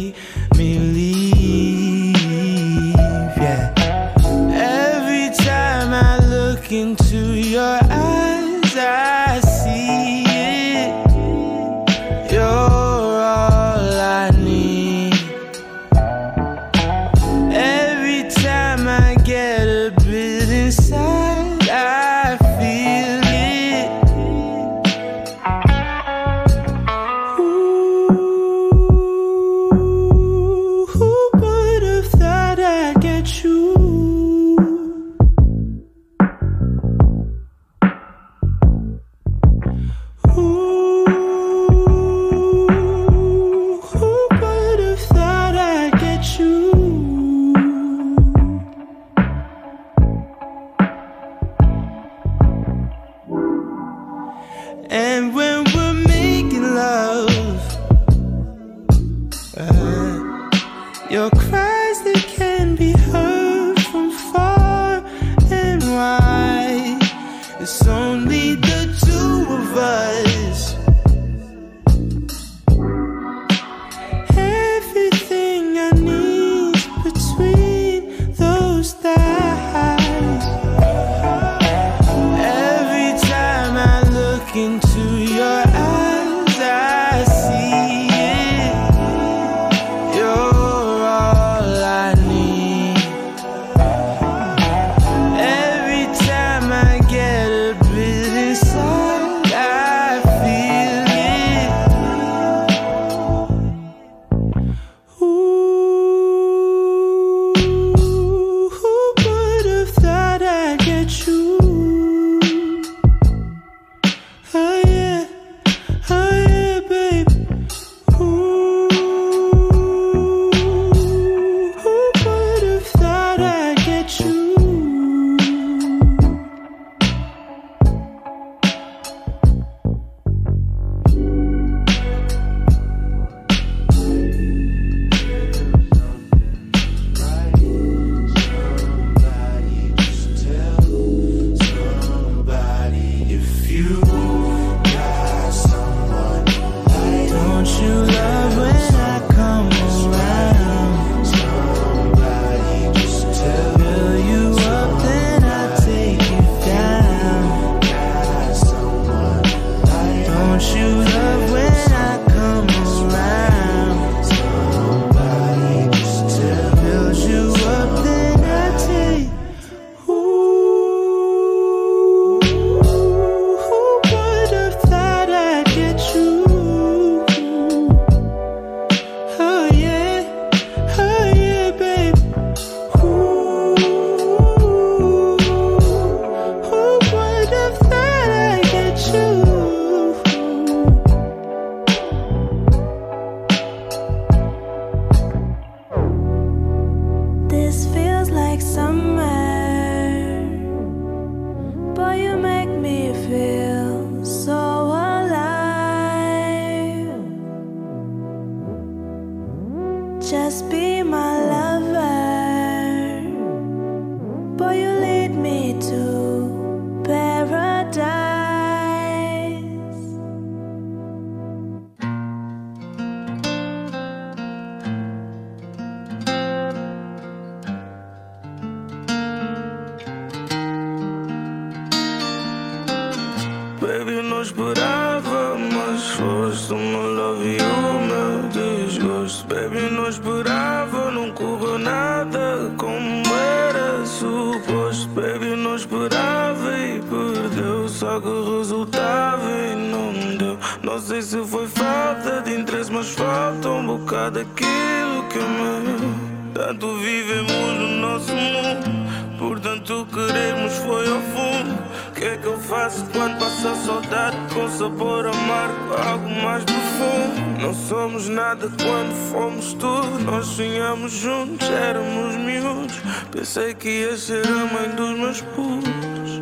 sei 251.13 251.21
se 251.21 251.47
foi 251.47 251.69
falta 251.69 252.41
de 252.41 252.55
interesse, 252.55 252.91
mas 252.91 253.11
falta 253.11 253.69
um 253.69 253.87
bocado 253.87 254.39
daquilo 254.39 255.29
que 255.29 255.39
meu. 255.39 256.33
Tanto 256.55 256.97
vivemos 256.97 257.79
no 257.79 257.89
nosso 257.99 258.33
mundo, 258.33 259.39
portanto 259.39 260.07
queremos 260.11 260.73
foi 260.79 261.07
ao 261.11 261.21
fundo. 261.21 261.83
O 262.09 262.13
que 262.13 262.25
é 262.25 262.37
que 262.39 262.47
eu 262.47 262.59
faço 262.59 263.05
quando 263.13 263.39
passa 263.39 263.73
a 263.73 263.75
saudade 263.75 264.37
com 264.55 264.67
sabor 264.71 265.27
amargo, 265.27 265.95
algo 266.09 266.31
mais 266.43 266.65
profundo? 266.65 267.61
Não 267.61 267.75
somos 267.75 268.29
nada 268.31 268.71
quando 268.83 269.15
fomos 269.31 269.75
tudo, 269.75 270.19
nós 270.25 270.47
sonhamos 270.47 271.13
juntos, 271.13 271.69
éramos 271.69 272.37
miúdos. 272.37 272.99
Pensei 273.31 273.75
que 273.75 273.89
ia 273.89 274.17
ser 274.17 274.47
a 274.47 274.65
mãe 274.73 274.89
dos 274.97 275.19
meus 275.19 275.41
putos. 275.43 276.41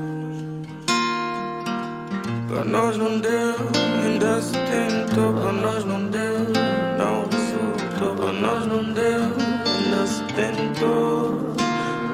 Para 2.49 2.65
nós 2.65 2.97
não 2.97 3.19
deu, 3.19 3.80
ainda 4.21 4.41
se 4.43 4.53
tentou, 4.53 5.33
para 5.33 5.53
nós 5.53 5.85
não 5.87 6.07
deu, 6.09 6.41
não 6.99 7.25
resultou, 7.31 8.17
para 8.17 8.33
nós 8.33 8.67
não 8.67 8.85
deu, 8.93 9.23
ainda 9.65 10.07
se 10.07 10.23
tentou, 10.35 11.55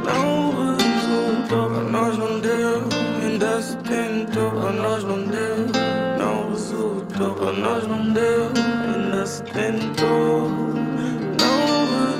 não 0.05 0.77
resultou, 0.77 1.71
para 1.71 1.91
nós 1.91 2.17
não 2.17 2.39
deu, 2.39 2.83
ainda 3.23 3.61
se 3.61 3.77
tentou, 3.79 4.51
para 4.53 4.73
nós 4.73 5.03
não 5.03 5.25
deu, 5.25 5.57
não 6.17 6.51
resultou, 6.51 7.35
para 7.35 7.53
nós 7.53 7.87
não 7.89 8.13
deu, 8.13 8.53
ainda 8.95 9.27
se 9.27 9.43
tentou, 9.43 10.49
não 11.41 11.59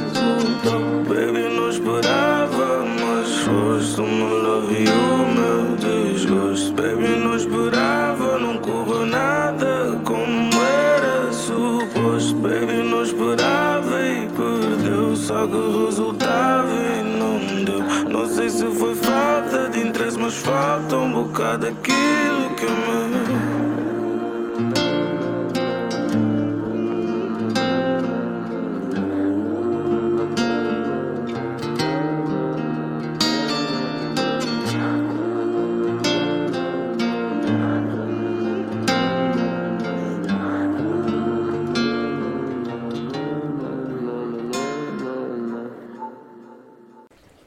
resultou, 0.03 1.05
baby 1.05 1.49
não 1.55 1.71
esperava, 1.71 2.85
mas 3.01 3.37
foste 3.39 4.03
meu 4.03 4.43
love 4.43 4.83
e 4.83 4.89
o 4.89 5.27
meu 5.39 5.77
desgosto, 5.77 6.73
baby 6.73 7.21
não 7.21 7.37
esperava, 7.37 8.39
não 8.39 8.59
correu 8.59 8.96
só 15.27 15.45
que 15.45 15.85
resultava 15.85 16.71
e 16.71 17.03
não 17.03 17.65
deu. 17.65 17.83
Não 18.09 18.29
sei 18.29 18.49
se 18.49 18.65
foi 18.67 18.95
falta 18.95 19.69
de 19.71 19.81
interesse, 19.81 20.17
mas 20.17 20.35
falta 20.35 20.97
um 20.97 21.13
bocado 21.13 21.67
daquilo 21.67 22.55
que 22.55 22.65
é 22.65 22.71
meu. 22.71 23.06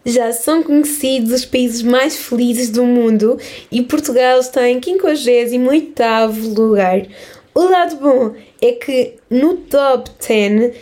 Já 0.10 0.34
são 0.34 0.64
conhecidos 0.64 1.32
os 1.32 1.46
países 1.46 1.84
mais 1.84 2.16
felizes 2.16 2.72
do 2.72 2.84
mundo 2.84 3.38
e 3.72 3.84
Portugal 3.84 4.40
está 4.40 4.68
em 4.68 4.82
58º 4.82 6.58
lugar. 6.58 7.06
O 7.54 7.62
lado 7.62 7.96
bom 7.98 8.34
é 8.60 8.72
que 8.72 9.14
no 9.30 9.58
top 9.58 10.10
10 10.28 10.74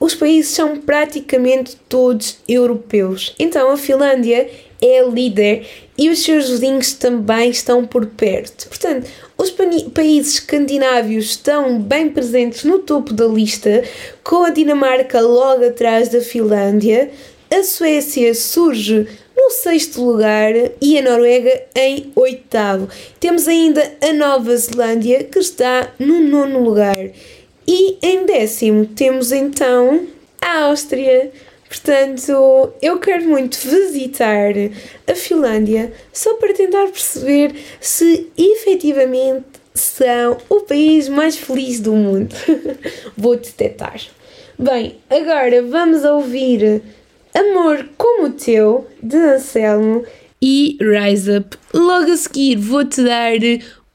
os 0.00 0.14
países 0.14 0.52
são 0.52 0.78
praticamente 0.78 1.76
todos 1.86 2.38
europeus. 2.48 3.34
Então 3.38 3.70
a 3.70 3.76
Finlândia 3.76 4.48
é 4.80 5.04
líder 5.04 5.66
e 5.98 6.08
os 6.08 6.24
seus 6.24 6.48
vizinhos 6.48 6.94
também 6.94 7.50
estão 7.50 7.86
por 7.86 8.06
perto. 8.06 8.68
Portanto, 8.68 9.06
os 9.36 9.50
países 9.50 10.34
escandinavos 10.34 11.24
estão 11.26 11.78
bem 11.78 12.08
presentes 12.08 12.64
no 12.64 12.78
topo 12.78 13.12
da 13.12 13.26
lista, 13.26 13.84
com 14.24 14.44
a 14.44 14.50
Dinamarca 14.50 15.20
logo 15.20 15.64
atrás 15.66 16.08
da 16.08 16.22
Finlândia. 16.22 17.10
A 17.52 17.62
Suécia 17.62 18.34
surge 18.34 19.06
no 19.36 19.50
sexto 19.50 20.02
lugar 20.02 20.54
e 20.80 20.96
a 20.96 21.02
Noruega 21.02 21.64
em 21.76 22.10
oitavo. 22.16 22.88
Temos 23.20 23.46
ainda 23.46 23.92
a 24.00 24.10
Nova 24.14 24.56
Zelândia 24.56 25.24
que 25.24 25.38
está 25.38 25.92
no 25.98 26.18
nono 26.20 26.64
lugar. 26.64 27.10
E 27.68 27.98
em 28.00 28.24
décimo 28.24 28.86
temos 28.86 29.32
então 29.32 30.06
a 30.40 30.62
Áustria. 30.62 31.30
Portanto, 31.68 32.72
eu 32.80 32.98
quero 32.98 33.28
muito 33.28 33.58
visitar 33.58 34.54
a 35.06 35.14
Finlândia 35.14 35.92
só 36.10 36.32
para 36.36 36.54
tentar 36.54 36.86
perceber 36.86 37.54
se 37.82 38.30
efetivamente 38.34 39.44
são 39.74 40.38
o 40.48 40.60
país 40.60 41.06
mais 41.06 41.36
feliz 41.36 41.80
do 41.80 41.92
mundo. 41.92 42.34
Vou 43.14 43.36
detectar. 43.36 44.00
Bem, 44.58 44.96
agora 45.10 45.62
vamos 45.62 46.02
ouvir 46.02 46.82
Amor 47.34 47.88
como 47.96 48.26
o 48.26 48.30
Teu, 48.30 48.86
de 49.02 49.16
Anselmo, 49.16 50.04
e 50.40 50.76
Rise 50.80 51.38
Up. 51.38 51.56
Logo 51.72 52.10
a 52.10 52.16
seguir 52.16 52.56
vou-te 52.56 53.02
dar 53.02 53.32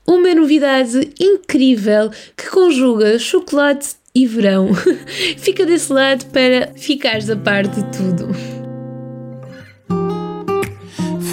uma 0.07 0.33
novidade 0.33 1.11
incrível 1.19 2.09
que 2.35 2.49
conjuga 2.49 3.19
chocolate 3.19 3.95
e 4.15 4.25
verão. 4.25 4.69
Fica 5.37 5.65
desse 5.65 5.91
lado 5.91 6.25
para 6.27 6.71
ficares 6.75 7.29
a 7.29 7.35
par 7.35 7.67
de 7.67 7.83
tudo. 7.91 8.29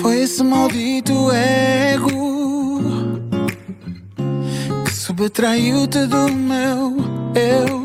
Foi 0.03 0.21
esse 0.21 0.43
maldito 0.43 1.31
ego 1.33 2.83
que 4.85 4.93
subtraiu-te 4.93 6.07
do 6.07 6.29
meu 6.31 6.97
eu. 7.35 7.84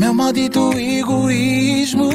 Meu 0.00 0.14
maldito 0.14 0.72
egoísmo 0.78 2.08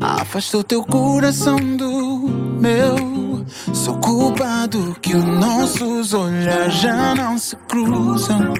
afastou 0.00 0.64
teu 0.64 0.82
coração 0.82 1.58
do 1.76 2.20
meu. 2.58 3.44
Sou 3.74 3.98
culpado 3.98 4.96
que 5.02 5.14
os 5.14 5.24
nossos 5.24 6.14
olhares 6.14 6.76
já 6.76 7.14
não 7.14 7.36
se 7.36 7.54
cruzam. 7.68 8.54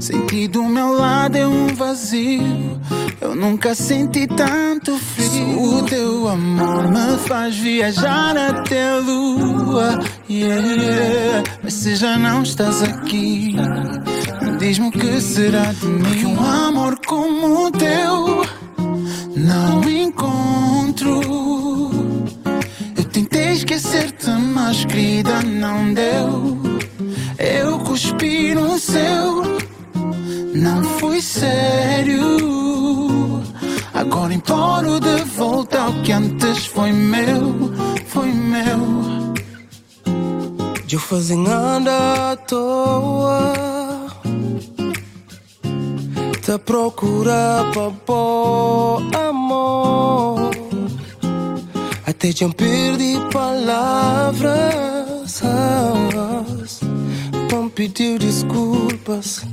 Senti 0.00 0.48
do 0.48 0.64
meu 0.64 0.92
lado 0.92 1.36
é 1.36 1.46
um 1.46 1.68
vazio. 1.74 2.80
Eu 3.20 3.36
nunca 3.36 3.74
senti 3.74 4.26
tanto 4.26 4.98
frio. 4.98 5.62
O 5.62 5.82
teu 5.84 6.28
amor 6.28 6.88
me 6.88 7.16
faz 7.18 7.56
viajar 7.56 8.36
até 8.36 8.90
a 8.90 8.96
lua. 8.96 10.00
Yeah. 10.28 11.42
Mas 11.62 11.74
se 11.74 11.94
já 11.94 12.18
não 12.18 12.42
estás 12.42 12.82
aqui, 12.82 13.54
diz-me 14.58 14.88
o 14.88 14.90
que 14.90 15.20
será 15.20 15.72
de 15.72 15.86
mim. 15.86 16.18
Que 16.18 16.26
um 16.26 16.44
amor 16.44 16.98
como 17.06 17.66
o 17.66 17.70
teu 17.70 18.44
não 19.36 19.88
encontro. 19.88 21.20
Eu 22.96 23.04
tentei 23.04 23.52
esquecer-te, 23.52 24.30
mas 24.30 24.84
querida, 24.84 25.42
não 25.42 25.94
deu. 25.94 26.81
Eu 27.42 27.78
cuspi 27.80 28.54
no 28.54 28.78
céu, 28.78 29.42
não 30.54 30.84
foi 30.84 31.20
sério. 31.20 32.22
Agora 33.92 34.32
imploro 34.32 35.00
de 35.00 35.24
volta 35.36 35.82
ao 35.82 35.92
que 36.02 36.12
antes 36.12 36.66
foi 36.66 36.92
meu, 36.92 37.72
foi 38.06 38.32
meu. 38.32 39.02
De 40.86 40.98
fazer 40.98 41.36
nada 41.36 42.32
à 42.32 42.36
toa 42.36 43.54
Te 46.42 46.58
procurar 46.58 47.70
para 47.72 47.90
bom 48.06 49.00
amor 49.28 50.50
Até 52.06 52.30
já 52.30 52.46
perdi 52.50 53.18
palavras 53.32 54.92
Não 57.52 57.68
pediu 57.68 58.18
desculpas 58.18 59.44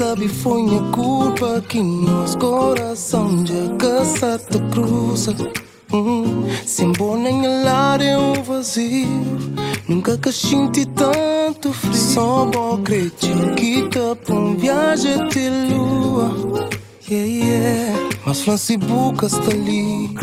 Sabe, 0.00 0.28
foi 0.28 0.62
minha 0.62 0.82
culpa 0.92 1.62
que 1.68 1.82
nosso 1.82 2.38
coração 2.38 3.44
já 3.46 3.76
caça 3.76 4.38
te 4.38 4.58
cruza. 4.70 5.36
Hum, 5.92 6.48
sem 6.66 6.90
bom 6.92 7.18
nem 7.18 7.42
lar 7.62 8.00
é 8.00 8.16
um 8.16 8.42
vazio. 8.42 9.06
Nunca 9.86 10.16
que 10.16 10.32
senti 10.32 10.86
tanto 10.86 11.72
frio. 11.72 11.94
Só 11.94 12.46
bom 12.46 12.80
acredito 12.80 13.54
que 13.56 13.88
tá 13.90 14.16
pra 14.16 14.34
um 14.34 14.56
viagem 14.56 15.14
até 15.14 15.50
lua. 15.50 16.70
Yeah, 17.10 17.28
yeah. 17.28 18.08
Mas 18.24 18.40
França 18.40 18.72
e 18.72 18.76
Boca 18.78 19.26
está 19.26 19.50
ali. 19.50 20.14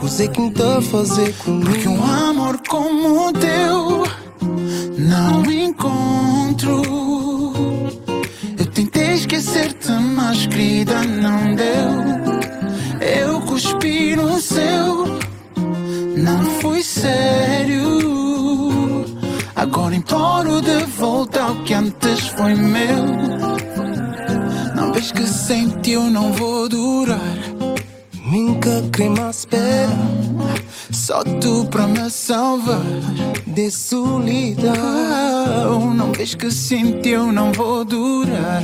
Coisa 0.00 0.26
que 0.26 0.50
tá 0.52 0.80
fazer 0.80 1.34
comigo. 1.34 1.70
Porque 1.70 1.88
um 1.88 2.02
amor 2.02 2.58
como 2.66 3.28
o 3.28 3.32
teu 3.32 4.15
não 4.98 5.44
encontro. 5.50 6.82
Eu 8.58 8.66
tentei 8.66 9.14
esquecer-te, 9.14 9.92
mas 9.92 10.46
querida, 10.46 11.02
não 11.02 11.54
deu. 11.54 12.06
Eu 13.00 13.40
cuspi 13.42 14.16
no 14.16 14.40
seu, 14.40 15.18
não 16.16 16.44
fui 16.60 16.82
sério. 16.82 17.86
Agora 19.54 19.94
imploro 19.94 20.60
de 20.60 20.84
volta 20.98 21.42
ao 21.42 21.56
que 21.64 21.74
antes 21.74 22.28
foi 22.28 22.54
meu. 22.54 23.06
Não 24.74 24.92
vês 24.92 25.12
que 25.12 25.26
sem 25.26 25.68
ti 25.80 25.92
eu 25.92 26.02
não 26.10 26.32
vou 26.32 26.68
durar. 26.68 27.18
Nunca 28.30 28.82
crema 28.92 29.30
espera. 29.30 29.88
Só 30.90 31.22
tu 31.24 31.66
pra 31.66 31.86
me 31.86 32.08
salvar 32.10 32.80
de 33.46 33.70
solidão. 33.70 34.74
Não 35.94 36.12
vês 36.12 36.34
que 36.34 36.50
sem 36.50 37.00
ti 37.00 37.10
eu 37.10 37.32
não 37.32 37.52
vou 37.52 37.84
durar. 37.84 38.62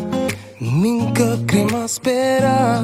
Nunca 0.60 1.38
crema 1.46 1.84
espera. 1.84 2.82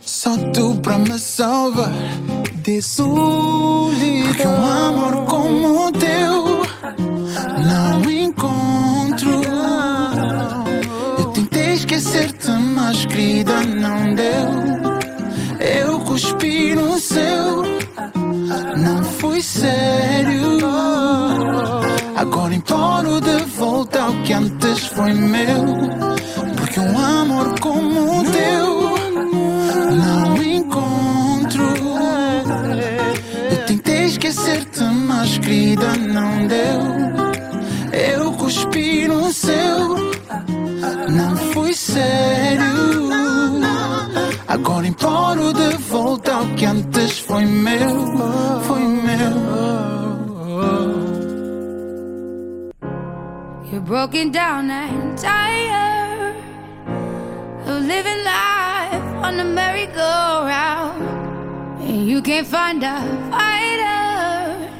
Só 0.00 0.36
tu 0.52 0.74
pra 0.82 0.98
me 0.98 1.18
salvar 1.18 1.92
de 2.62 2.82
solidão. 2.82 3.90
Porque 4.28 4.46
um 4.46 4.66
amor 4.66 5.24
como 5.26 5.86
o 5.86 5.92
teu 5.92 6.62
não 7.64 8.10
encontro. 8.10 9.40
Eu 11.18 11.26
tentei 11.26 11.74
esquecer-te, 11.74 12.50
mas 12.50 13.04
querida, 13.06 13.60
não 13.62 14.14
deu. 14.14 14.70
Eu 15.60 16.00
cuspi 16.00 16.74
no 16.74 16.98
seu, 16.98 17.59
fui 19.40 19.42
sério. 19.42 20.58
Agora 22.16 22.54
imploro 22.54 23.20
de 23.20 23.42
volta 23.56 24.02
ao 24.02 24.12
que 24.22 24.32
antes 24.34 24.86
foi 24.88 25.14
meu. 25.14 25.64
Porque 26.56 26.78
um 26.78 26.98
amor 26.98 27.58
como 27.60 28.20
o 28.20 28.24
teu 28.24 28.90
não 29.96 30.42
encontro. 30.42 31.64
Eu 33.50 33.64
tentei 33.66 34.04
esquecer-te, 34.04 34.82
mas 34.82 35.38
querida, 35.38 35.96
não 35.96 36.46
deu. 36.46 36.80
Eu 37.92 38.32
cuspi 38.32 39.08
no 39.08 39.32
seu, 39.32 39.96
não 41.08 41.36
fui 41.52 41.72
sério. 41.72 43.00
Agora 44.46 44.86
imploro 44.86 45.52
de 45.52 45.76
volta 45.88 46.34
ao 46.34 46.46
que 46.56 46.66
antes 46.66 47.20
foi 47.20 47.46
meu, 47.46 48.60
foi 48.66 48.89
broken 53.90 54.30
down 54.30 54.70
and 54.70 55.18
tired 55.18 56.36
of 57.66 57.82
living 57.82 58.22
life 58.22 59.02
on 59.26 59.36
the 59.36 59.42
merry-go-round, 59.42 61.02
and 61.82 62.06
you 62.08 62.22
can't 62.22 62.46
find 62.46 62.84
a 62.84 63.00
fighter. 63.32 64.70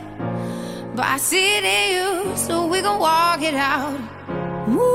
But 0.94 1.06
I 1.06 1.16
see 1.16 1.56
it 1.56 1.64
in 1.64 1.94
you, 1.96 2.36
so 2.36 2.68
we 2.68 2.82
gon' 2.82 3.00
walk 3.00 3.42
it 3.42 3.54
out. 3.54 3.98
Move 4.68 4.94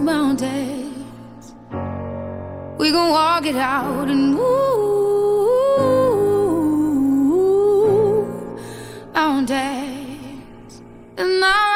mountains. 0.00 1.54
We 2.78 2.92
gon' 2.92 3.10
walk 3.10 3.46
it 3.46 3.56
out 3.56 4.08
and 4.08 4.32
move 4.36 4.95
And 11.18 11.42
I'll 11.42 11.75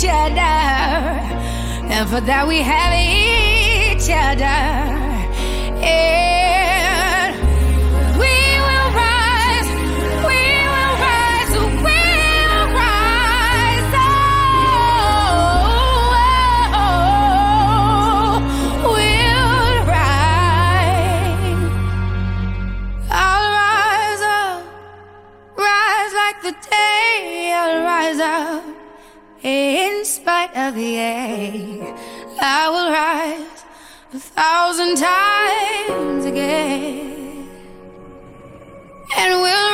Each 0.00 0.08
other, 0.08 0.40
and 1.92 2.08
for 2.08 2.20
that 2.22 2.48
we 2.48 2.58
have 2.62 2.94
each 2.94 4.08
other. 4.08 4.44
And 5.84 7.34
we 8.18 8.50
light 30.54 30.68
of 30.68 30.74
the 30.74 30.80
day. 30.80 31.94
I 32.40 32.68
will 32.70 32.90
rise 32.92 33.64
a 34.14 34.18
thousand 34.18 34.96
times 34.96 36.24
again. 36.24 37.48
And 39.16 39.40
we'll 39.42 39.69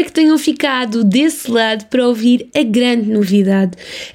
Espero 0.00 0.04
que 0.04 0.12
tenham 0.12 0.38
ficado 0.38 1.04
desse 1.04 1.50
lado 1.50 1.84
para 1.86 2.08
ouvir 2.08 2.48
a 2.54 2.62
grande 2.62 3.10
novidade. 3.10 3.72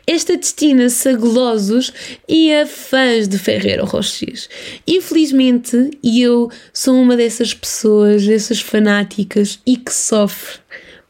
Esta 0.08 0.36
destina-se 0.36 1.10
a 1.10 1.16
golosos 1.16 1.94
e 2.28 2.52
a 2.52 2.66
fãs 2.66 3.28
de 3.28 3.38
Ferreiro 3.38 3.86
Rocher. 3.86 4.48
Infelizmente, 4.88 5.92
e 6.02 6.24
eu 6.24 6.50
sou 6.74 6.96
uma 7.00 7.16
dessas 7.16 7.54
pessoas, 7.54 8.26
dessas 8.26 8.60
fanáticas 8.60 9.60
e 9.64 9.78
que 9.78 9.94
sofre 9.94 10.58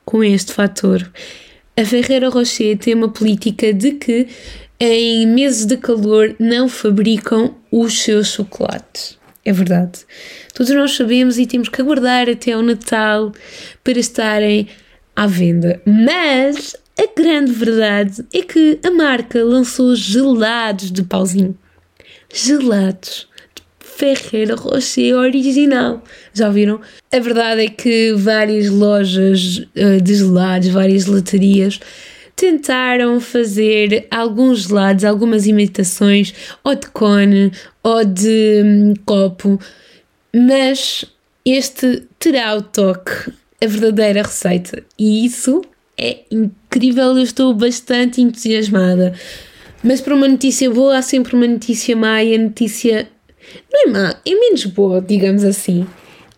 com 0.04 0.22
este 0.22 0.52
fator. 0.52 1.10
A 1.78 1.86
Ferreira 1.86 2.28
Rocher 2.28 2.78
tem 2.78 2.96
uma 2.96 3.10
política 3.10 3.74
de 3.74 3.94
que 3.94 4.28
em 4.78 5.26
meses 5.26 5.66
de 5.66 5.78
calor 5.78 6.36
não 6.38 6.68
fabricam 6.68 7.56
os 7.72 8.02
seus 8.02 8.28
chocolates. 8.28 9.18
É 9.46 9.54
verdade. 9.54 10.00
Todos 10.56 10.74
nós 10.74 10.96
sabemos 10.96 11.38
e 11.38 11.46
temos 11.46 11.70
que 11.70 11.80
aguardar 11.80 12.28
até 12.28 12.54
ao 12.54 12.64
Natal 12.64 13.32
para 13.84 14.00
estarem 14.00 14.68
à 15.16 15.28
venda. 15.28 15.80
Mas 15.86 16.76
a 16.98 17.08
grande 17.16 17.52
verdade 17.52 18.26
é 18.34 18.42
que 18.42 18.80
a 18.84 18.90
marca 18.90 19.44
lançou 19.44 19.96
gelados 19.96 20.92
de 20.92 21.04
pauzinho. 21.04 21.56
Gelados 22.34 23.28
de 23.54 23.62
Ferreira 23.80 24.56
Rocher 24.56 25.16
original. 25.16 26.04
Já 26.34 26.50
viram? 26.50 26.82
A 27.14 27.20
verdade 27.20 27.66
é 27.66 27.70
que 27.70 28.14
várias 28.14 28.68
lojas 28.70 29.64
eh, 29.76 30.00
de 30.00 30.16
gelados, 30.16 30.70
várias 30.70 31.04
gelatarias 31.04 31.80
tentaram 32.36 33.20
fazer 33.20 34.08
alguns 34.12 34.64
gelados, 34.64 35.06
algumas 35.06 35.48
imitações, 35.48 36.34
ou 36.64 36.76
de 36.76 36.88
cone, 36.88 37.52
ou 37.82 38.04
de 38.04 38.62
hum, 38.64 38.94
copo, 39.06 39.60
mas 40.36 41.06
este 41.46 42.04
terá 42.20 42.56
o 42.56 42.62
toque, 42.62 43.32
a 43.64 43.68
verdadeira 43.68 44.22
receita. 44.22 44.84
E 45.00 45.26
isso 45.26 45.62
é 45.98 46.20
incrível, 46.30 47.18
eu 47.18 47.24
estou 47.24 47.54
bastante 47.54 48.22
entusiasmada. 48.22 49.14
Mas 49.84 50.02
para 50.02 50.16
uma 50.16 50.28
notícia 50.28 50.70
boa 50.70 50.98
há 50.98 51.02
sempre 51.02 51.36
uma 51.36 51.48
notícia 51.48 51.96
má 51.96 52.24
e 52.24 52.36
a 52.36 52.40
notícia 52.40 53.08
não 53.72 53.84
é 53.84 53.92
má, 53.92 54.16
é 54.26 54.36
menos 54.36 54.66
boa, 54.66 55.00
digamos 55.00 55.44
assim. 55.44 55.88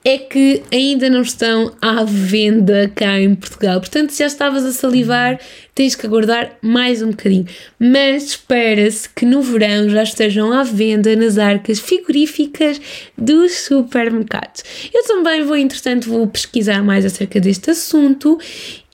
É 0.09 0.17
que 0.17 0.63
ainda 0.71 1.09
não 1.09 1.21
estão 1.21 1.75
à 1.81 2.05
venda 2.05 2.89
cá 2.95 3.19
em 3.19 3.35
Portugal. 3.35 3.81
Portanto, 3.81 4.11
se 4.11 4.19
já 4.19 4.27
estavas 4.27 4.63
a 4.63 4.71
salivar, 4.71 5.37
tens 5.75 5.95
que 5.95 6.05
aguardar 6.05 6.57
mais 6.61 7.01
um 7.01 7.09
bocadinho. 7.09 7.45
Mas 7.77 8.23
espera-se 8.27 9.09
que 9.09 9.25
no 9.25 9.41
verão 9.41 9.89
já 9.89 10.03
estejam 10.03 10.53
à 10.53 10.63
venda 10.63 11.13
nas 11.13 11.37
arcas 11.37 11.79
frigoríficas 11.79 12.79
dos 13.17 13.65
supermercados. 13.65 14.63
Eu 14.93 15.03
também 15.03 15.43
vou, 15.43 15.57
entretanto, 15.57 16.09
vou 16.09 16.25
pesquisar 16.25 16.81
mais 16.81 17.05
acerca 17.05 17.41
deste 17.41 17.71
assunto 17.71 18.39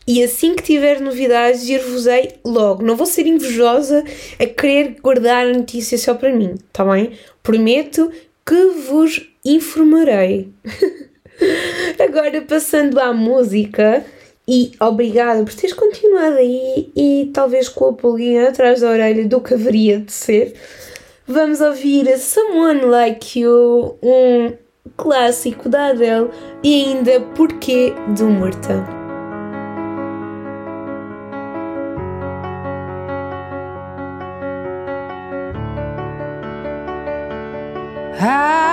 e 0.07 0.23
assim 0.23 0.55
que 0.55 0.63
tiver 0.63 0.99
novidades, 0.99 1.69
ir-vos-ei 1.69 2.31
logo. 2.43 2.83
Não 2.83 2.95
vou 2.95 3.05
ser 3.05 3.27
invejosa 3.27 4.03
a 4.39 4.47
querer 4.47 4.95
guardar 4.99 5.45
a 5.45 5.53
notícia 5.53 5.95
só 5.95 6.15
para 6.15 6.33
mim, 6.33 6.55
tá 6.71 6.83
bem? 6.83 7.11
Prometo 7.43 8.11
que 8.43 8.65
vos 8.89 9.21
informarei. 9.45 10.51
Agora, 11.99 12.41
passando 12.41 12.99
à 12.99 13.13
música, 13.13 14.05
e 14.47 14.71
obrigada 14.79 15.43
por 15.43 15.53
teres 15.53 15.73
continuado 15.73 16.35
aí 16.35 16.91
e 16.95 17.31
talvez 17.33 17.69
com 17.69 17.89
a 17.89 17.93
pulguinha 17.93 18.49
atrás 18.49 18.81
da 18.81 18.89
orelha 18.89 19.27
do 19.27 19.39
que 19.39 19.53
haveria 19.53 19.99
de 19.99 20.11
ser. 20.11 20.53
Vamos 21.25 21.61
ouvir 21.61 22.17
Someone 22.17 22.81
Like 22.81 23.39
You, 23.39 23.97
um 24.03 24.53
clássico 24.97 25.69
da 25.69 25.87
Adele 25.87 26.29
e 26.61 26.85
ainda 26.85 27.21
Porquê 27.35 27.93
do 28.15 28.25
Morta. 28.25 29.03
I 38.25 38.72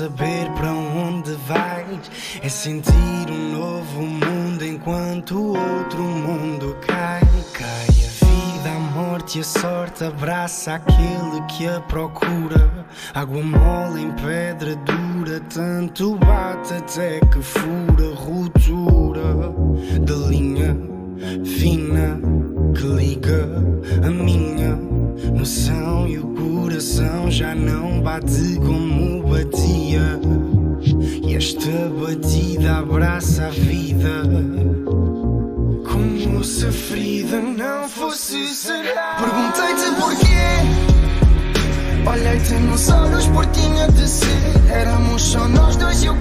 saber 0.00 0.50
para 0.56 0.72
onde 0.72 1.32
vais 1.46 2.10
é 2.42 2.48
sentir 2.48 3.30
um 3.30 3.52
novo 3.52 4.00
mundo 4.00 4.64
enquanto 4.64 5.36
o 5.36 5.48
outro 5.48 6.00
mundo 6.00 6.74
cai. 6.86 7.20
Cai 7.52 7.68
a 7.68 8.24
vida, 8.24 8.70
a 8.70 8.78
morte 8.78 9.36
e 9.36 9.40
a 9.42 9.44
sorte 9.44 10.02
abraça 10.02 10.76
aquele 10.76 11.42
que 11.48 11.68
a 11.68 11.80
procura. 11.82 12.86
Água 13.12 13.42
mole 13.42 14.04
em 14.04 14.10
pedra 14.12 14.74
dura, 14.74 15.38
tanto 15.52 16.16
bate 16.16 16.72
até 16.72 17.20
que 17.20 17.42
fura 17.42 18.14
ruptura 18.14 19.52
da 20.00 20.14
linha 20.28 20.74
fina 21.44 22.18
que 22.74 22.86
liga 22.86 23.44
a 24.02 24.08
minha 24.08 24.99
noção 25.28 26.08
e 26.08 26.18
o 26.18 26.26
coração 26.34 27.30
já 27.30 27.54
não 27.54 28.00
bate 28.00 28.56
como 28.56 29.22
batia. 29.22 30.18
E 31.22 31.34
esta 31.34 31.70
batida 32.00 32.78
abraça 32.78 33.46
a 33.46 33.50
vida. 33.50 34.22
Como 35.88 36.44
se 36.44 36.66
a 36.66 36.72
ferida 36.72 37.40
não 37.40 37.88
fosse 37.88 38.54
sarar. 38.54 39.16
Perguntei-te 39.18 39.94
porquê. 40.00 40.90
Olhei-te 42.08 42.54
nos 42.54 42.88
olhos 42.88 43.26
por 43.26 43.46
tinha 43.46 43.86
de 43.88 44.08
ser. 44.08 44.72
Éramos 44.72 45.22
só 45.22 45.46
nós 45.48 45.76
dois 45.76 46.02
e 46.02 46.06
eu 46.06 46.16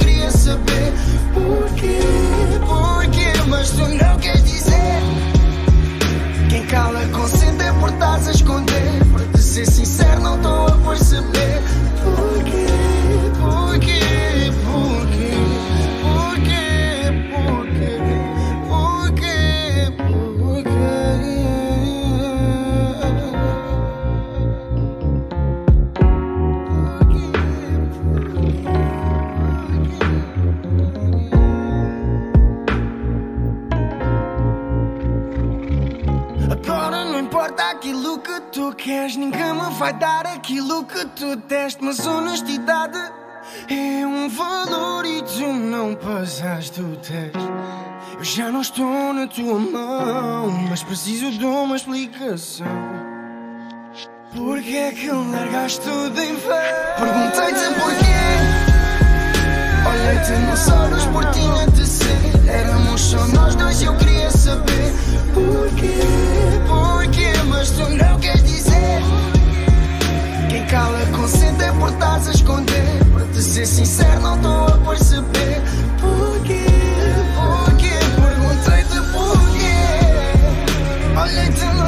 teste. 47.09 47.49
Eu 48.17 48.23
já 48.23 48.51
não 48.51 48.61
estou 48.61 49.13
na 49.13 49.25
tua 49.25 49.57
mão, 49.57 50.51
mas 50.69 50.83
preciso 50.83 51.31
de 51.31 51.43
uma 51.43 51.75
explicação. 51.75 52.67
Porquê 54.35 54.75
é 54.75 54.91
que 54.91 55.09
largaste 55.09 55.81
tudo 55.81 56.21
em 56.21 56.35
pé? 56.35 56.95
Perguntei-te 56.99 57.73
porquê. 57.79 58.19
Olhei-te 59.89 60.31
nos 60.49 60.69
olhos 60.69 61.05
por 61.05 61.25
tinha 61.31 61.65
de 61.67 61.85
ser. 61.85 62.07
Éramos 62.47 63.01
só 63.01 63.27
nós 63.29 63.55
dois 63.55 63.81
e 63.81 63.85
eu 63.85 63.95
queria 63.97 64.29
saber 64.29 64.93
porquê, 65.33 65.97
porquê. 66.67 67.33
Mas 67.47 67.71
tu 67.71 67.89
não 67.89 68.19
queres 68.19 68.43
dizer. 68.43 69.01
Quem 70.49 70.63
cala 70.67 70.99
consente 71.15 71.63
é 71.63 71.71
por 71.71 71.89
estás 71.89 72.27
a 72.27 72.31
esconder. 72.31 72.99
Para 73.13 73.25
te 73.25 73.41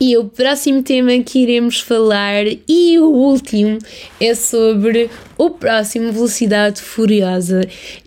E 0.00 0.16
o 0.16 0.24
próximo 0.24 0.82
tema 0.82 1.18
que 1.24 1.40
iremos 1.40 1.80
falar 1.80 2.44
e 2.68 2.98
o 3.00 3.06
último 3.06 3.78
é 4.20 4.32
sobre 4.34 5.10
o 5.38 5.50
próximo 5.50 6.12
Velocidade 6.12 6.82
Furiosa. 6.82 7.60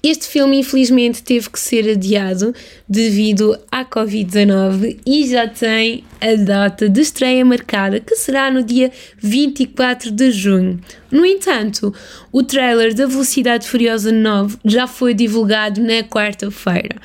Este 0.03 0.27
filme, 0.27 0.59
infelizmente, 0.59 1.23
teve 1.23 1.49
que 1.49 1.59
ser 1.59 1.89
adiado 1.89 2.53
devido 2.88 3.57
à 3.71 3.86
Covid-19 3.86 4.99
e 5.05 5.27
já 5.27 5.47
tem 5.47 6.03
a 6.19 6.36
data 6.36 6.89
de 6.89 7.01
estreia 7.01 7.43
marcada, 7.43 7.99
que 7.99 8.15
será 8.15 8.51
no 8.51 8.61
dia 8.61 8.91
24 9.17 10.11
de 10.11 10.32
junho. 10.32 10.79
No 11.09 11.25
entanto, 11.25 11.93
o 12.32 12.43
trailer 12.43 12.93
da 12.93 13.05
Velocidade 13.05 13.67
Furiosa 13.67 14.11
9 14.11 14.57
já 14.63 14.86
foi 14.86 15.13
divulgado 15.13 15.82
na 15.82 16.03
quarta-feira. 16.03 16.95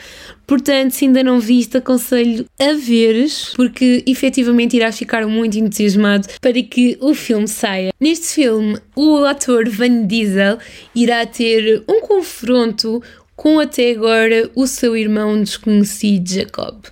Portanto, 0.47 0.93
se 0.93 1.07
ainda 1.07 1.24
não 1.24 1.41
viste, 1.41 1.77
aconselho 1.77 2.47
a 2.59 2.72
veres, 2.74 3.53
porque 3.57 4.05
efetivamente 4.07 4.77
irás 4.77 4.97
ficar 4.97 5.27
muito 5.27 5.59
entusiasmado 5.59 6.29
para 6.41 6.62
que 6.62 6.97
o 7.01 7.14
filme 7.14 7.49
saia. 7.49 7.93
Neste 7.99 8.29
filme, 8.29 8.79
o 8.95 9.24
ator 9.24 9.68
Van 9.68 10.07
Diesel 10.07 10.16
irá 10.95 11.27
ter 11.27 11.83
um 11.89 12.01
confronto 12.01 13.03
com 13.37 13.61
até 13.61 13.91
agora 13.91 14.51
o 14.55 14.67
seu 14.67 14.97
irmão 14.97 15.41
desconhecido 15.43 16.29
Jacob. 16.29 16.85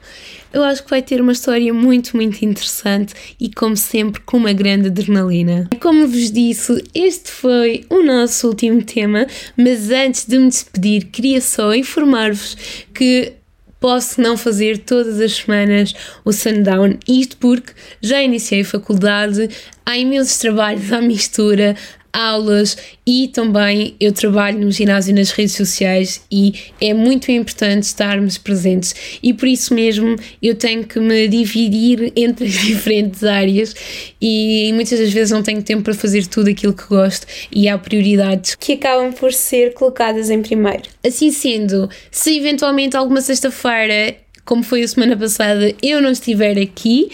Eu 0.52 0.62
acho 0.62 0.84
que 0.84 0.90
vai 0.90 1.02
ter 1.02 1.20
uma 1.20 1.32
história 1.32 1.74
muito, 1.74 2.16
muito 2.16 2.44
interessante 2.44 3.12
e, 3.40 3.50
como 3.50 3.76
sempre, 3.76 4.20
com 4.20 4.36
uma 4.36 4.52
grande 4.52 4.86
adrenalina. 4.86 5.68
Como 5.80 6.06
vos 6.06 6.30
disse, 6.30 6.84
este 6.94 7.28
foi 7.32 7.84
o 7.90 8.04
nosso 8.04 8.46
último 8.46 8.80
tema, 8.80 9.26
mas 9.56 9.90
antes 9.90 10.26
de 10.26 10.38
me 10.38 10.48
despedir, 10.48 11.06
queria 11.06 11.40
só 11.40 11.74
informar-vos 11.74 12.56
que 12.94 13.32
posso 13.80 14.20
não 14.20 14.36
fazer 14.36 14.78
todas 14.78 15.20
as 15.20 15.34
semanas 15.34 15.92
o 16.24 16.32
sundown, 16.32 16.98
isto 17.06 17.36
porque 17.36 17.72
já 18.00 18.22
iniciei 18.22 18.62
faculdade, 18.62 19.50
há 19.84 19.98
imensos 19.98 20.38
trabalhos 20.38 20.90
à 20.92 21.02
mistura, 21.02 21.76
aulas 22.14 22.78
e 23.04 23.28
também 23.28 23.96
eu 23.98 24.12
trabalho 24.12 24.60
no 24.60 24.70
ginásio 24.70 25.12
nas 25.14 25.32
redes 25.32 25.54
sociais 25.54 26.22
e 26.30 26.54
é 26.80 26.94
muito 26.94 27.30
importante 27.32 27.82
estarmos 27.82 28.38
presentes 28.38 28.94
e 29.20 29.34
por 29.34 29.48
isso 29.48 29.74
mesmo 29.74 30.16
eu 30.40 30.54
tenho 30.54 30.84
que 30.84 31.00
me 31.00 31.26
dividir 31.26 32.12
entre 32.14 32.46
as 32.46 32.52
diferentes 32.62 33.24
áreas 33.24 33.74
e 34.22 34.70
muitas 34.74 35.00
das 35.00 35.12
vezes 35.12 35.32
não 35.32 35.42
tenho 35.42 35.62
tempo 35.62 35.82
para 35.82 35.94
fazer 35.94 36.26
tudo 36.26 36.48
aquilo 36.48 36.72
que 36.72 36.86
gosto 36.86 37.26
e 37.50 37.68
há 37.68 37.76
prioridades 37.76 38.54
que 38.54 38.74
acabam 38.74 39.12
por 39.12 39.32
ser 39.32 39.74
colocadas 39.74 40.30
em 40.30 40.40
primeiro. 40.40 40.84
Assim 41.04 41.32
sendo, 41.32 41.90
se 42.10 42.38
eventualmente 42.38 42.96
alguma 42.96 43.20
sexta-feira, 43.20 44.16
como 44.44 44.62
foi 44.62 44.82
a 44.82 44.88
semana 44.88 45.16
passada, 45.16 45.74
eu 45.82 46.00
não 46.00 46.10
estiver 46.10 46.58
aqui, 46.58 47.10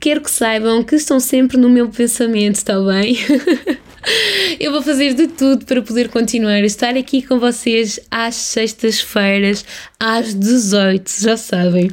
quero 0.00 0.20
que 0.20 0.30
saibam 0.30 0.82
que 0.82 0.96
estão 0.96 1.20
sempre 1.20 1.56
no 1.56 1.68
meu 1.68 1.88
pensamento, 1.88 2.56
está 2.56 2.80
bem? 2.80 3.16
Eu 4.58 4.72
vou 4.72 4.82
fazer 4.82 5.14
de 5.14 5.28
tudo 5.28 5.64
para 5.64 5.82
poder 5.82 6.08
continuar 6.08 6.56
a 6.56 6.66
estar 6.66 6.96
aqui 6.96 7.22
com 7.22 7.38
vocês 7.38 8.00
às 8.10 8.34
sextas-feiras, 8.34 9.64
às 9.98 10.34
18, 10.34 11.10
já 11.20 11.36
sabem. 11.36 11.90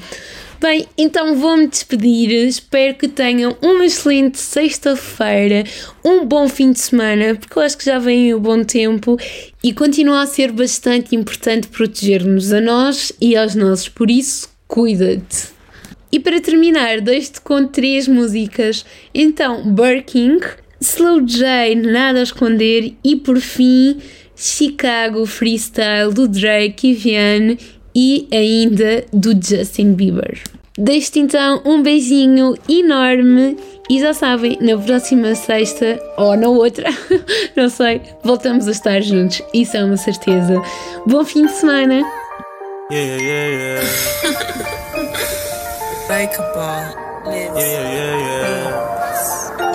Bem, 0.60 0.88
então 0.97 1.36
vou-me 1.36 1.68
despedir. 1.68 2.32
Espero 2.32 2.95
que 2.95 3.07
tenham 3.07 3.55
uma 3.62 3.86
excelente 3.86 4.39
sexta-feira, 4.39 5.64
um 6.03 6.26
bom 6.26 6.49
fim 6.49 6.74
de 6.74 6.80
semana, 6.80 7.36
porque 7.36 7.57
eu 7.57 7.64
acho 7.64 7.78
que 7.78 7.86
já 7.86 7.97
vem 7.97 8.34
o 8.34 8.39
bom 8.41 8.62
tempo 8.64 9.18
e 9.64 9.72
continua 9.72 10.24
a 10.24 10.28
ser 10.28 10.51
bastante 10.51 11.16
importante 11.16 11.70
proteger-nos 11.70 12.51
a 12.51 12.60
nós 12.60 13.14
e 13.22 13.38
aos 13.38 13.55
nossos, 13.55 13.88
por 13.88 14.12
isso, 14.12 14.49
cuida-te. 14.68 15.47
E 16.12 16.20
para 16.20 16.41
terminar, 16.41 16.99
deixo-te 16.99 17.39
com 17.39 17.66
três 17.66 18.07
músicas. 18.07 18.86
Então, 19.14 19.64
Burking, 19.64 20.39
Slow 20.82 21.21
J, 21.21 21.75
Nada 21.75 22.19
a 22.19 22.23
Esconder 22.23 22.93
e 23.03 23.15
por 23.15 23.39
fim 23.39 23.97
Chicago 24.36 25.25
Freestyle 25.25 26.13
do 26.13 26.27
Drake 26.27 26.89
e 26.89 26.93
Vianney 26.93 27.57
e 27.95 28.27
ainda 28.32 29.03
do 29.11 29.32
Justin 29.34 29.93
Bieber. 29.93 30.41
Deixo-te 30.77 31.19
então 31.19 31.61
um 31.65 31.84
beijinho 31.84 32.55
enorme 32.69 33.57
e 33.89 33.99
já 33.99 34.13
sabem, 34.13 34.57
na 34.61 34.77
próxima 34.77 35.36
sexta 35.36 35.99
ou 36.15 36.38
na 36.38 36.47
outra, 36.47 36.86
não 37.57 37.67
sei, 37.67 37.99
voltamos 38.23 38.67
a 38.67 38.71
estar 38.71 39.01
juntos, 39.01 39.41
isso 39.53 39.75
é 39.75 39.84
uma 39.84 39.97
certeza. 39.97 40.61
Bom 41.05 41.25
fim 41.25 41.47
de 41.47 41.51
semana! 41.51 42.01
Yeah, 42.91 43.21
yeah, 43.21 43.47
yeah, 43.49 43.88
Bakerball, 46.07 46.95
yeah, 47.25 47.59
yeah, 47.59 47.93
yeah, 47.93 48.17
yeah. 48.19 48.59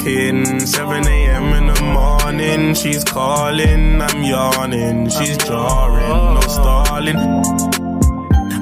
7 0.00 1.06
a.m. 1.06 1.52
in 1.54 1.66
the 1.66 1.82
morning, 1.82 2.74
she's 2.74 3.02
calling, 3.04 4.00
I'm 4.00 4.22
yawning, 4.22 5.08
she's 5.08 5.36
jarring, 5.38 6.34
no 6.34 6.40
stalling. 6.42 7.16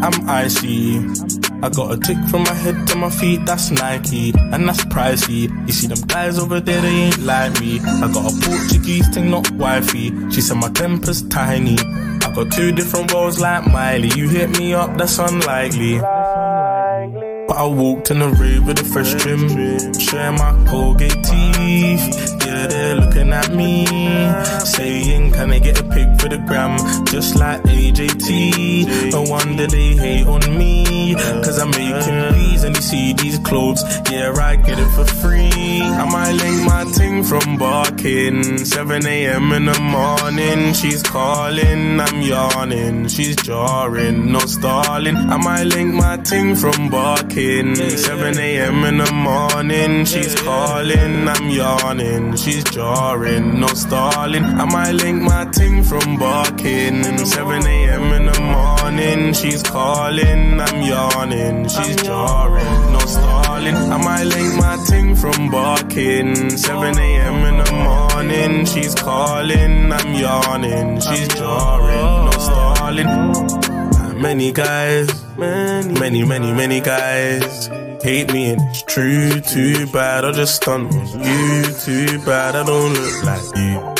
I'm 0.02 0.28
icy. 0.28 0.98
I 1.62 1.70
got 1.70 1.92
a 1.92 1.98
tick 1.98 2.18
from 2.28 2.42
my 2.42 2.54
head 2.54 2.86
to 2.88 2.96
my 2.96 3.10
feet, 3.10 3.44
that's 3.46 3.70
Nike, 3.70 4.32
and 4.36 4.68
that's 4.68 4.84
pricey. 4.86 5.48
You 5.66 5.72
see 5.72 5.86
them 5.86 6.00
guys 6.06 6.38
over 6.38 6.60
there, 6.60 6.80
they 6.80 6.88
ain't 6.88 7.18
like 7.18 7.58
me. 7.60 7.80
I 7.80 8.10
got 8.12 8.32
a 8.32 8.48
Portuguese 8.48 9.08
thing, 9.08 9.30
not 9.30 9.50
wifey. 9.52 10.10
She 10.30 10.40
said 10.40 10.56
my 10.58 10.70
temper's 10.70 11.22
tiny. 11.28 11.76
I 11.78 12.32
got 12.34 12.52
two 12.52 12.72
different 12.72 13.12
roles 13.12 13.40
like 13.40 13.66
Miley. 13.70 14.08
You 14.16 14.28
hit 14.28 14.58
me 14.58 14.74
up, 14.74 14.96
that's 14.96 15.18
unlikely. 15.18 16.00
But 17.54 17.60
I 17.60 17.66
walked 17.66 18.10
in 18.10 18.18
the 18.18 18.30
rave 18.30 18.66
with 18.66 18.80
a 18.80 18.84
fresh 18.84 19.14
trim, 19.14 19.48
sharing 19.94 20.34
my 20.34 20.52
Colgate 20.66 21.22
teeth. 21.22 22.34
Yeah, 22.44 22.66
they're 22.66 22.96
looking 22.96 23.32
at 23.32 23.54
me, 23.54 23.86
saying, 24.64 25.30
Can 25.30 25.52
I 25.52 25.60
get 25.60 25.78
a 25.78 25.84
pic 25.84 26.08
for 26.18 26.28
the 26.28 26.42
gram? 26.48 26.76
Just 27.06 27.36
like 27.36 27.62
AJT. 27.62 29.12
No 29.12 29.22
wonder 29.22 29.68
they 29.68 29.94
hate 29.94 30.26
on 30.26 30.42
me, 30.58 31.14
cause 31.14 31.60
I'm 31.60 31.70
making 31.70 32.23
see 32.94 33.12
these 33.12 33.38
clothes. 33.38 33.82
Yeah, 34.10 34.32
I 34.50 34.54
get 34.56 34.78
it 34.78 34.90
for 34.96 35.06
free. 35.22 35.80
I 36.02 36.04
might 36.16 36.34
link 36.42 36.58
my 36.72 36.84
ting 36.96 37.24
from 37.30 37.58
barking. 37.58 38.58
7 38.58 39.06
a.m. 39.06 39.46
in 39.52 39.64
the 39.72 39.80
morning, 39.96 40.74
she's 40.74 41.02
calling, 41.02 42.00
I'm 42.00 42.18
yawning, 42.22 43.08
she's 43.08 43.36
jarring, 43.36 44.32
no 44.32 44.40
stalling. 44.40 45.16
I 45.16 45.36
might 45.48 45.66
link 45.74 45.94
my 45.94 46.16
ting 46.18 46.54
from 46.54 46.88
barking. 46.88 47.74
7 47.74 48.38
a.m. 48.38 48.84
in 48.90 48.96
the 48.98 49.12
morning, 49.28 50.04
she's 50.04 50.34
calling, 50.40 51.28
I'm 51.34 51.46
yawning, 51.50 52.36
she's 52.36 52.64
jarring, 52.64 53.60
no 53.60 53.68
stalling. 53.68 54.44
I 54.44 54.64
might 54.76 54.92
link 55.02 55.22
my 55.22 55.44
ting 55.56 55.82
from 55.82 56.16
barking. 56.18 57.02
7 57.02 57.66
a.m. 57.66 58.06
in 58.18 58.24
the 58.32 58.40
morning, 58.54 59.32
she's 59.32 59.62
calling, 59.62 60.60
I'm 60.60 60.78
yawning, 60.82 61.68
she's 61.68 61.96
jarring, 61.96 62.83
no 62.92 62.98
stalling. 63.00 63.74
I 63.74 63.96
might 64.02 64.24
link 64.24 64.56
my 64.56 64.76
ting 64.88 65.14
from 65.14 65.50
barking. 65.50 66.50
7 66.50 66.98
a.m. 66.98 67.36
in 67.50 67.56
the 67.64 67.72
morning, 67.72 68.64
she's 68.66 68.94
calling, 68.94 69.92
I'm 69.92 70.14
yawning, 70.14 71.00
she's 71.00 71.28
jarring, 71.28 72.24
no 72.26 72.30
stalling. 72.32 74.20
Many 74.20 74.52
guys, 74.52 75.08
many, 75.36 75.98
many, 75.98 76.24
many, 76.24 76.52
many 76.52 76.80
guys 76.80 77.68
hate 78.02 78.32
me 78.32 78.50
and 78.50 78.60
it's 78.68 78.82
true. 78.82 79.40
Too 79.40 79.86
bad 79.86 80.24
I 80.24 80.32
just 80.32 80.56
stunt 80.56 80.94
on 80.94 81.06
you. 81.24 81.64
Too 81.80 82.18
bad 82.24 82.54
I 82.54 82.64
don't 82.64 82.92
look 82.92 83.24
like 83.24 83.56
you. 83.56 83.93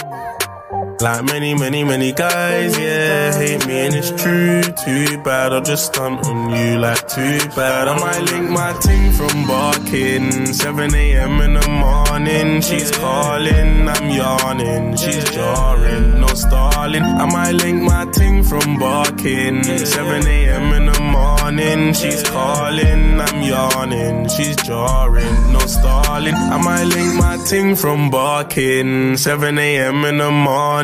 Like 1.01 1.25
many, 1.25 1.55
many, 1.55 1.83
many 1.83 2.13
guys, 2.13 2.79
yeah, 2.79 3.37
hate 3.37 3.67
me 3.67 3.87
and 3.87 3.95
it's 3.95 4.11
true. 4.23 4.63
Too 4.63 5.23
bad, 5.23 5.53
I'll 5.53 5.61
just 5.61 5.87
stunt 5.87 6.25
on 6.27 6.51
you 6.51 6.79
like 6.79 7.09
too 7.09 7.39
bad. 7.57 7.89
I 7.89 7.99
might 7.99 8.31
link 8.31 8.51
my 8.51 8.73
team 8.81 9.13
from 9.13 9.47
barking. 9.47 10.53
7 10.53 10.95
a.m. 10.95 11.41
in 11.41 11.55
the 11.55 11.69
morning, 11.69 12.61
she's 12.63 12.91
calling, 12.93 13.89
I'm 13.89 14.09
yawning, 14.11 14.97
she's 14.97 15.29
jarring, 15.31 16.21
no 16.21 16.29
stalling. 16.29 17.03
I 17.03 17.27
might 17.27 17.53
link 17.53 17.83
my 17.83 18.05
team 18.13 18.43
from 18.43 18.79
barking. 18.79 19.65
7 19.65 20.27
a.m. 20.27 20.73
in 20.73 20.87
the 20.87 21.01
morning, 21.01 21.93
she's 21.93 22.23
calling, 22.23 23.21
I'm 23.21 23.43
yawning, 23.43 24.29
she's 24.29 24.57
jarring, 24.57 25.53
no 25.53 25.59
stalling. 25.61 26.35
I 26.35 26.57
might 26.63 26.85
link 26.85 27.15
my 27.17 27.37
team 27.45 27.75
from 27.75 28.11
barking. 28.11 29.17
7 29.17 29.59
a.m. 29.59 30.05
in 30.05 30.19
the 30.19 30.31
morning 30.31 30.84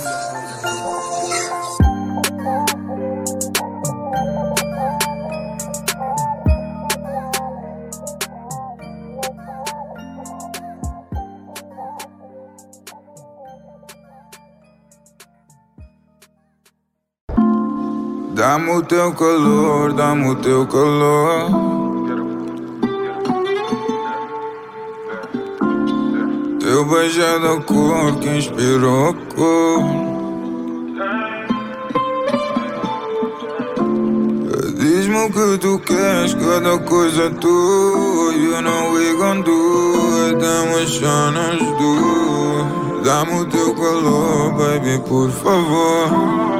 Dá-me 18.41 18.71
o 18.71 18.81
teu 18.81 19.13
calor, 19.13 19.93
dá-me 19.93 20.31
o 20.31 20.35
teu 20.35 20.65
calor. 20.65 21.45
Teu 26.59 26.85
beijo 26.85 27.21
é 27.21 27.39
da 27.39 27.61
cor 27.61 28.15
que 28.19 28.29
inspirou 28.29 29.09
a 29.09 29.13
cor. 29.35 29.83
Diz-me 34.75 35.17
o 35.17 35.31
que 35.31 35.57
tu 35.59 35.77
queres, 35.77 36.33
cada 36.33 36.79
coisa 36.79 37.25
é 37.25 37.29
tua. 37.29 38.33
You 38.33 38.59
know 38.63 38.91
we 38.91 39.17
gon' 39.17 39.43
do 39.43 40.79
it, 40.79 40.89
shine 40.89 41.59
do. 41.77 43.03
Dá-me 43.03 43.41
o 43.41 43.45
teu 43.45 43.75
calor, 43.75 44.53
baby, 44.53 44.99
por 45.07 45.29
favor 45.29 46.51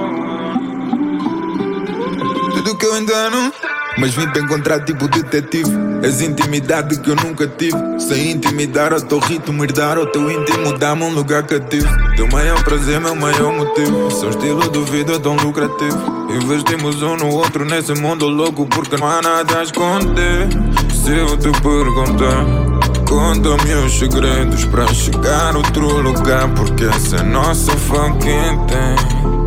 que 2.81 2.87
eu. 2.87 3.53
Mas 3.99 4.15
vim 4.15 4.25
te 4.31 4.39
encontrar 4.39 4.83
tipo 4.83 5.07
detetive. 5.07 5.69
És 6.01 6.21
intimidade 6.21 6.99
que 6.99 7.11
eu 7.11 7.15
nunca 7.15 7.47
tive. 7.47 7.77
Sem 7.99 8.31
intimidar 8.31 8.91
ao 8.91 8.99
teu 8.99 9.19
ritmo, 9.19 9.63
herdar 9.63 9.99
ao 9.99 10.07
teu 10.07 10.31
íntimo, 10.31 10.75
dá-me 10.79 11.03
um 11.03 11.13
lugar 11.13 11.43
cativo. 11.43 11.87
Teu 12.15 12.27
maior 12.29 12.63
prazer, 12.63 12.99
meu 12.99 13.15
maior 13.15 13.53
motivo. 13.53 14.09
Seu 14.09 14.31
estilo 14.31 14.67
de 14.71 14.79
vida 14.91 15.13
é 15.13 15.19
tão 15.19 15.35
lucrativo. 15.35 16.27
Investimos 16.31 17.03
um 17.03 17.17
no 17.17 17.27
outro 17.35 17.65
nesse 17.65 17.93
mundo 17.93 18.27
louco, 18.27 18.65
porque 18.65 18.97
não 18.97 19.07
há 19.07 19.21
nada 19.21 19.59
a 19.59 19.63
esconder. 19.63 20.47
Se 20.91 21.11
eu 21.11 21.37
te 21.37 21.51
perguntar. 21.61 22.71
Conta-me 23.07 23.73
os 23.85 23.99
segredos 23.99 24.63
para 24.65 24.87
chegar 24.93 25.53
a 25.53 25.57
outro 25.57 26.01
lugar 26.01 26.47
Porque 26.55 26.85
essa 26.85 27.17
é 27.17 27.23
nossa 27.23 27.73
fucking 27.73 28.65
thing 28.67 29.40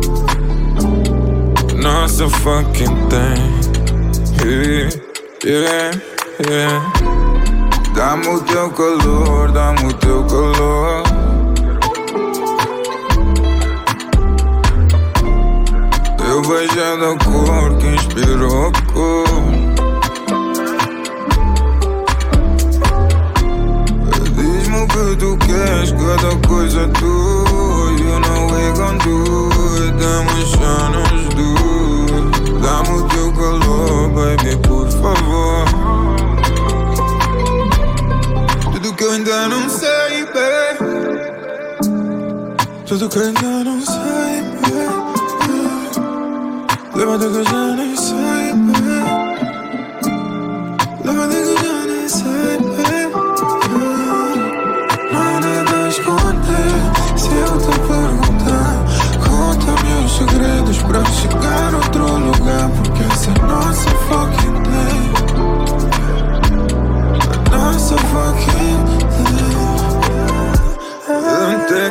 nossa 1.85 2.27
fucking 2.41 2.97
thing. 3.09 3.43
Yeah, 4.43 4.89
yeah, 5.43 5.91
yeah. 6.49 6.81
Dá-me 7.93 8.27
o 8.27 8.39
teu 8.41 8.69
calor, 8.71 9.51
dá-me 9.51 9.85
o 9.85 9.93
teu 9.93 10.25
calor. 10.25 11.03
Eu 16.27 16.41
vejo 16.41 16.75
da 17.01 17.11
cor 17.23 17.77
que 17.77 17.87
inspirou 17.87 18.67
a 18.67 18.93
cor. 18.93 19.25
Que 24.95 25.15
tu 25.17 25.37
queres, 25.39 25.91
cada 25.91 26.47
coisa 26.47 26.81
é 26.81 26.87
tua. 26.87 27.91
You 27.99 28.19
know 28.21 28.47
we 28.47 28.71
gon' 28.77 28.97
do 28.99 29.49
it, 29.83 29.93
damos 29.99 30.51
chance 30.51 31.35
do. 31.35 31.74
Dá-me 32.85 32.99
o 32.99 33.07
teu 33.07 33.33
calor, 33.33 34.09
baby, 34.09 34.57
por 34.67 34.87
favor. 34.91 35.65
Tudo 38.71 38.93
que 38.93 39.03
eu 39.03 39.11
ainda 39.11 39.47
não 39.47 39.69
sei, 39.69 40.25
baby. 40.25 41.25
Tudo 42.85 43.09
que 43.09 43.17
eu 43.17 43.23
ainda 43.23 43.63
não 43.63 43.81
sei, 43.81 44.43
baby. 44.61 44.85
Leva-te 46.95 47.27
que 47.27 47.37
eu 47.37 47.43
já 47.43 47.75
nem 47.75 47.95
sei, 47.95 48.53
baby. 48.53 48.99
Leva-te 51.03 51.35
que 51.35 51.49
eu 51.49 51.57
já 51.57 51.85
nem 51.87 52.07
sei, 52.07 52.57
baby. 52.57 53.01
Nada 55.11 55.47
a 55.75 55.87
esconder. 55.89 56.75
Se 57.17 57.33
eu 57.33 57.57
te 57.57 57.73
perguntar, 57.87 58.75
conta-me 59.27 59.91
os 60.05 60.11
segredos 60.17 60.77
pra 60.83 61.03
chegar 61.05 61.73
a 61.73 61.77
outro 61.77 62.05
lugar 62.05 62.54
essa 63.25 63.31
é 63.31 63.43
nossa 63.47 63.89
fucking 63.89 64.61
day. 64.63 65.05
A 67.45 67.57
nossa 67.57 67.97
fucking 67.97 68.85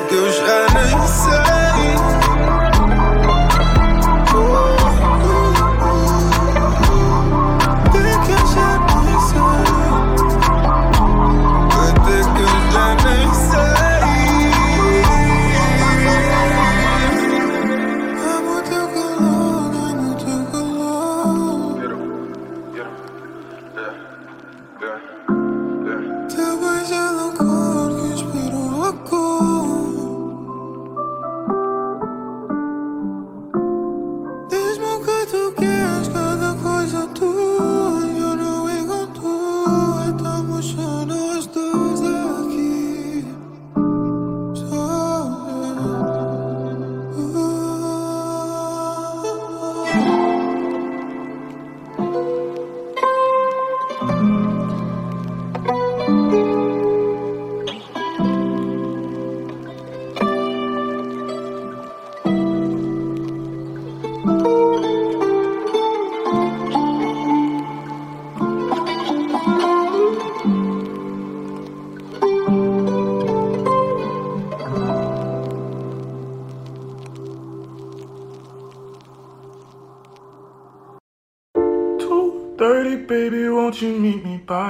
que 0.09 0.14
eu 0.14 0.32
já 0.32 0.66
nem 0.74 1.07
sei. 1.07 1.43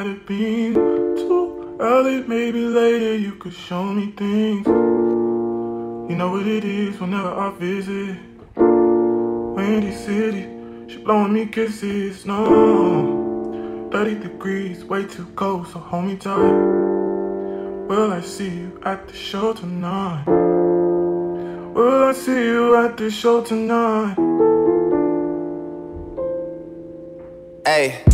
might 0.05 0.11
have 0.11 0.27
been 0.27 0.75
too 0.75 1.77
early, 1.81 2.23
maybe 2.25 2.61
later 2.61 3.17
you 3.17 3.33
could 3.37 3.55
show 3.55 3.85
me 3.85 4.13
things. 4.13 4.67
You 4.67 6.17
know 6.17 6.31
what 6.31 6.47
it 6.47 6.65
is 6.65 7.01
whenever 7.01 7.29
I 7.29 7.51
visit 7.59 8.19
Windy 8.55 9.93
City, 9.93 10.47
she 10.89 10.99
blowing 10.99 11.33
me 11.33 11.47
kisses, 11.47 12.27
no 12.27 13.89
30 13.93 14.17
degrees, 14.17 14.85
way 14.85 15.07
too 15.07 15.27
cold, 15.37 15.69
so 15.69 15.79
hold 15.79 16.05
me 16.05 16.17
tight 16.17 16.53
Will 17.89 18.13
I 18.13 18.21
see 18.21 18.51
you 18.51 18.81
at 18.85 19.09
the 19.09 19.15
show 19.15 19.55
tonight? 19.55 20.25
Will 20.27 22.05
I 22.05 22.13
see 22.13 22.45
you 22.45 22.77
at 22.77 22.99
the 22.99 23.11
show 23.11 23.43
tonight? 23.43 24.17
Hey 27.67 28.05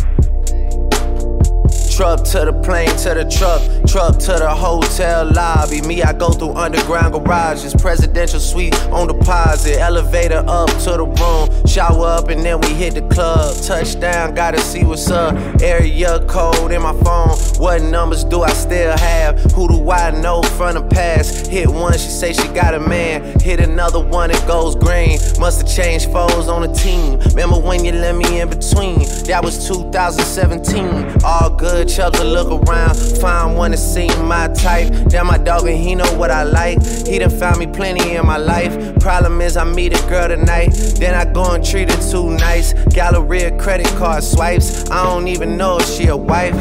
Truck 2.01 2.23
to 2.23 2.45
the 2.45 2.53
plane, 2.65 2.89
to 2.97 3.13
the 3.13 3.29
truck, 3.29 3.61
truck 3.85 4.17
to 4.17 4.33
the 4.33 4.49
hotel 4.49 5.31
lobby. 5.31 5.83
Me, 5.83 6.01
I 6.01 6.13
go 6.13 6.31
through 6.31 6.55
underground 6.55 7.13
garages, 7.13 7.75
presidential 7.75 8.39
suite 8.39 8.73
on 8.85 9.05
deposit, 9.05 9.77
elevator 9.77 10.43
up 10.47 10.69
to 10.79 10.97
the 10.97 11.05
room, 11.05 11.67
shower 11.67 12.07
up, 12.07 12.29
and 12.29 12.43
then 12.43 12.59
we 12.61 12.69
hit 12.69 12.95
the 12.95 13.03
club. 13.13 13.55
Touchdown, 13.63 14.33
gotta 14.33 14.59
see 14.59 14.83
what's 14.83 15.11
up. 15.11 15.35
Area 15.61 16.25
code 16.25 16.71
in 16.71 16.81
my 16.81 16.93
phone. 17.03 17.37
What 17.61 17.83
numbers 17.83 18.23
do 18.23 18.41
I 18.41 18.49
still 18.49 18.97
have? 18.97 19.39
Who 19.51 19.67
do 19.67 19.91
I 19.91 20.09
know 20.09 20.41
from 20.41 20.73
the 20.73 20.81
past? 20.81 21.45
Hit 21.45 21.69
one, 21.69 21.93
she 21.93 22.09
say 22.09 22.33
she 22.33 22.47
got 22.47 22.73
a 22.73 22.79
man. 22.79 23.39
Hit 23.39 23.59
another 23.59 24.03
one, 24.03 24.31
it 24.31 24.43
goes 24.47 24.73
green. 24.73 25.19
Must've 25.39 25.69
changed 25.69 26.11
foes 26.11 26.47
on 26.47 26.63
the 26.63 26.73
team. 26.73 27.19
Remember 27.19 27.59
when 27.59 27.85
you 27.85 27.91
let 27.91 28.15
me 28.15 28.39
in 28.39 28.49
between? 28.49 29.01
That 29.27 29.41
was 29.43 29.67
2017. 29.67 31.21
All 31.23 31.51
good 31.51 31.90
Chubbs 31.91 32.19
to 32.19 32.23
look 32.23 32.47
around, 32.47 32.95
find 33.19 33.57
one 33.57 33.71
that 33.71 33.77
seem 33.77 34.25
my 34.25 34.47
type. 34.47 34.93
Damn, 35.09 35.27
my 35.27 35.37
dog 35.37 35.67
and 35.67 35.77
he 35.77 35.93
know 35.93 36.09
what 36.17 36.31
I 36.31 36.43
like. 36.43 36.81
He 37.05 37.19
done 37.19 37.29
found 37.29 37.59
me 37.59 37.67
plenty 37.67 38.15
in 38.15 38.25
my 38.25 38.37
life. 38.37 38.97
Problem 38.99 39.41
is, 39.41 39.57
I 39.57 39.65
meet 39.65 39.99
a 39.99 40.07
girl 40.07 40.29
tonight, 40.29 40.69
then 40.99 41.13
I 41.13 41.29
go 41.31 41.53
and 41.53 41.65
treat 41.65 41.91
her 41.91 42.11
too 42.11 42.29
nice. 42.37 42.71
Galleria 42.93 43.57
credit 43.59 43.87
card 43.97 44.23
swipes, 44.23 44.89
I 44.89 45.03
don't 45.03 45.27
even 45.27 45.57
know 45.57 45.79
if 45.79 45.85
she 45.89 46.07
a 46.07 46.15
wife. 46.15 46.55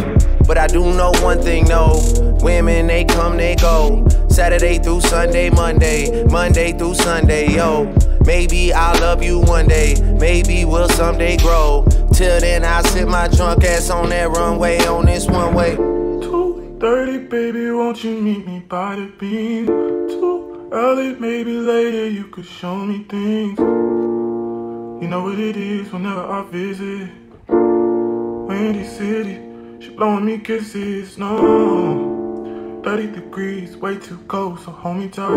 But 0.48 0.58
I 0.58 0.66
do 0.66 0.80
know 0.80 1.12
one 1.20 1.40
thing, 1.40 1.64
no. 1.66 2.00
Women, 2.42 2.88
they 2.88 3.04
come, 3.04 3.36
they 3.36 3.54
go. 3.54 4.04
Saturday 4.28 4.80
through 4.80 5.02
Sunday, 5.02 5.48
Monday, 5.48 6.24
Monday 6.24 6.72
through 6.72 6.94
Sunday, 6.96 7.54
yo. 7.54 7.94
Maybe 8.26 8.72
I'll 8.72 9.00
love 9.00 9.22
you 9.22 9.40
one 9.40 9.68
day, 9.68 9.94
maybe 10.18 10.64
we'll 10.64 10.88
someday 10.88 11.36
grow. 11.36 11.86
Till 12.20 12.38
then, 12.38 12.66
I 12.66 12.82
sit 12.82 13.08
my 13.08 13.28
drunk 13.28 13.64
ass 13.64 13.88
on 13.88 14.10
that 14.10 14.28
runway 14.28 14.78
on 14.84 15.06
this 15.06 15.26
one 15.26 15.54
way. 15.54 15.74
2.30, 15.76 17.30
baby, 17.30 17.70
won't 17.70 18.04
you 18.04 18.20
meet 18.20 18.46
me 18.46 18.58
by 18.58 18.96
the 18.96 19.06
beam? 19.18 19.64
Too 19.64 20.68
early, 20.70 21.14
maybe 21.14 21.54
later, 21.54 22.10
you 22.10 22.24
could 22.24 22.44
show 22.44 22.76
me 22.76 23.04
things. 23.04 23.58
You 23.58 25.08
know 25.08 25.22
what 25.22 25.38
it 25.38 25.56
is 25.56 25.90
whenever 25.90 26.20
I 26.20 26.42
visit. 26.50 27.08
Windy 27.48 28.84
City, 28.86 29.40
she 29.82 29.88
blowing 29.88 30.26
me 30.26 30.40
kisses, 30.40 31.16
no. 31.16 32.82
30 32.84 33.12
degrees, 33.12 33.78
way 33.78 33.96
too 33.96 34.18
cold, 34.28 34.60
so 34.60 34.72
hold 34.72 34.98
me 34.98 35.08
tight. 35.08 35.30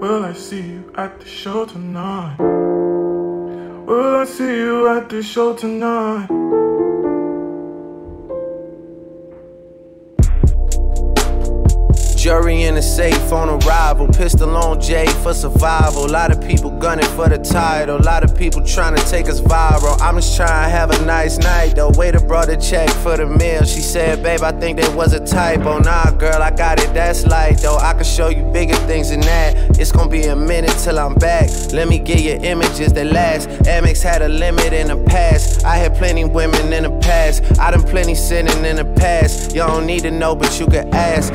Will 0.00 0.22
I 0.22 0.34
see 0.34 0.60
you 0.60 0.92
at 0.96 1.18
the 1.18 1.26
show 1.26 1.64
tonight? 1.64 2.59
Will 3.90 4.14
I 4.14 4.24
see 4.24 4.44
you 4.44 4.86
at 4.86 5.08
the 5.08 5.20
show 5.20 5.52
tonight? 5.52 6.39
The 12.80 12.86
safe 12.86 13.32
on 13.32 13.50
arrival. 13.50 14.06
Pistol 14.08 14.56
on 14.56 14.80
Jay 14.80 15.06
for 15.22 15.34
survival. 15.34 16.06
A 16.06 16.12
lot 16.20 16.30
of 16.30 16.40
people 16.40 16.70
gunning 16.70 17.08
for 17.16 17.28
the 17.28 17.36
title. 17.36 17.96
A 17.96 18.02
lot 18.12 18.24
of 18.24 18.34
people 18.34 18.64
trying 18.64 18.96
to 18.96 19.04
take 19.04 19.28
us 19.28 19.40
viral. 19.40 20.00
I'm 20.00 20.16
just 20.16 20.34
trying 20.34 20.64
to 20.64 20.70
have 20.70 20.90
a 20.90 21.04
nice 21.04 21.36
night 21.38 21.76
though. 21.76 21.90
Waiter 21.90 22.20
brought 22.20 22.48
a 22.48 22.56
check 22.56 22.88
for 23.02 23.16
the 23.18 23.26
meal. 23.26 23.64
She 23.64 23.80
said, 23.80 24.22
Babe, 24.22 24.42
I 24.42 24.52
think 24.52 24.80
there 24.80 24.96
was 24.96 25.12
a 25.12 25.20
typo. 25.24 25.78
Nah, 25.78 26.10
girl, 26.12 26.42
I 26.42 26.50
got 26.50 26.80
it. 26.80 26.94
That's 26.94 27.26
light 27.26 27.58
though. 27.58 27.76
I 27.76 27.92
can 27.92 28.04
show 28.04 28.28
you 28.28 28.44
bigger 28.44 28.76
things 28.88 29.10
than 29.10 29.20
that. 29.20 29.78
It's 29.78 29.92
gonna 29.92 30.10
be 30.10 30.24
a 30.24 30.36
minute 30.36 30.74
till 30.82 30.98
I'm 30.98 31.14
back. 31.14 31.50
Let 31.72 31.86
me 31.88 31.98
get 31.98 32.20
you 32.20 32.38
images 32.48 32.94
that 32.94 33.06
last. 33.06 33.48
Amex 33.74 34.02
had 34.02 34.22
a 34.22 34.28
limit 34.28 34.72
in 34.72 34.88
the 34.88 35.04
past. 35.04 35.64
I 35.64 35.76
had 35.76 35.94
plenty 35.96 36.24
women 36.24 36.72
in 36.72 36.84
the 36.84 36.98
past. 37.00 37.58
I 37.58 37.72
done 37.72 37.82
plenty 37.82 38.14
sinning 38.14 38.64
in 38.64 38.76
the 38.76 38.86
past. 38.96 39.54
Y'all 39.54 39.68
don't 39.68 39.86
need 39.86 40.02
to 40.04 40.10
know, 40.10 40.34
but 40.34 40.58
you 40.58 40.66
can 40.66 40.88
ask. 40.94 41.34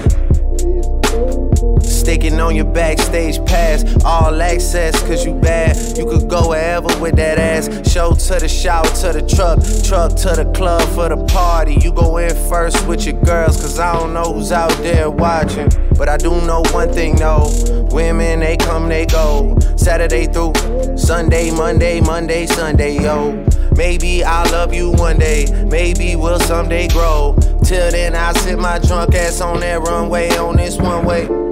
Sticking 2.05 2.39
on 2.39 2.55
your 2.55 2.65
backstage 2.65 3.43
pass, 3.47 3.83
all 4.05 4.39
access, 4.39 5.01
cause 5.07 5.25
you 5.25 5.33
bad. 5.33 5.75
You 5.97 6.05
could 6.05 6.29
go 6.29 6.49
wherever 6.49 6.87
with 6.99 7.15
that 7.15 7.39
ass. 7.39 7.65
Show 7.91 8.13
to 8.13 8.39
the 8.39 8.47
shower, 8.47 8.85
to 9.01 9.11
the 9.11 9.25
truck, 9.27 9.57
truck 9.83 10.11
to 10.17 10.39
the 10.39 10.51
club 10.55 10.87
for 10.89 11.09
the 11.09 11.25
party. 11.25 11.79
You 11.81 11.91
go 11.91 12.17
in 12.17 12.29
first 12.47 12.87
with 12.87 13.07
your 13.07 13.19
girls, 13.23 13.59
cause 13.59 13.79
I 13.79 13.97
don't 13.97 14.13
know 14.13 14.33
who's 14.33 14.51
out 14.51 14.69
there 14.83 15.09
watching. 15.09 15.67
But 15.97 16.07
I 16.07 16.17
do 16.17 16.29
know 16.45 16.61
one 16.73 16.93
thing, 16.93 17.15
though 17.15 17.49
Women, 17.89 18.41
they 18.41 18.55
come, 18.55 18.87
they 18.87 19.07
go. 19.07 19.57
Saturday 19.75 20.27
through 20.27 20.53
Sunday, 20.95 21.49
Monday, 21.49 22.01
Monday, 22.01 22.45
Sunday, 22.45 23.01
yo. 23.01 23.43
Maybe 23.75 24.23
I'll 24.23 24.51
love 24.51 24.75
you 24.75 24.91
one 24.91 25.17
day, 25.17 25.47
maybe 25.65 26.15
we'll 26.15 26.39
someday 26.41 26.87
grow. 26.87 27.35
Till 27.63 27.89
then, 27.89 28.15
I 28.15 28.31
sit 28.33 28.59
my 28.59 28.77
drunk 28.77 29.15
ass 29.15 29.41
on 29.41 29.61
that 29.61 29.81
runway 29.81 30.29
on 30.37 30.57
this 30.57 30.77
one 30.77 31.03
way. 31.03 31.44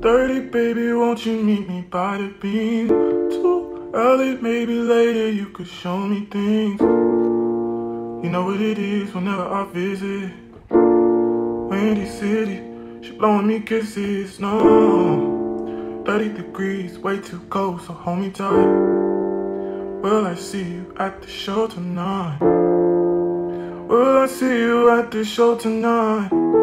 2.30, 0.00 0.52
baby, 0.52 0.92
won't 0.92 1.24
you 1.24 1.42
meet 1.42 1.66
me 1.66 1.80
by 1.80 2.18
the 2.18 2.28
beam? 2.40 2.88
Too 2.88 3.90
early, 3.94 4.36
maybe 4.36 4.74
later, 4.74 5.30
you 5.30 5.46
could 5.46 5.66
show 5.66 5.96
me 5.96 6.26
things. 6.26 6.78
You 6.80 8.28
know 8.30 8.44
what 8.44 8.60
it 8.60 8.78
is 8.78 9.14
whenever 9.14 9.42
I 9.42 9.64
visit. 9.72 10.32
Windy 10.70 12.06
City, 12.06 12.62
she 13.00 13.12
blowing 13.16 13.46
me 13.46 13.60
kisses, 13.60 14.38
no. 14.38 16.02
30 16.04 16.28
degrees, 16.42 16.98
way 16.98 17.18
too 17.18 17.40
cold, 17.48 17.80
so 17.80 17.94
hold 17.94 18.18
me 18.18 18.30
tight. 18.30 18.66
Will 20.02 20.26
I 20.26 20.34
see 20.34 20.62
you 20.62 20.94
at 20.98 21.22
the 21.22 21.28
show 21.28 21.68
tonight? 21.68 22.38
Will 23.88 24.18
I 24.18 24.26
see 24.26 24.58
you 24.58 24.90
at 24.90 25.10
the 25.10 25.24
show 25.24 25.56
tonight? 25.56 26.55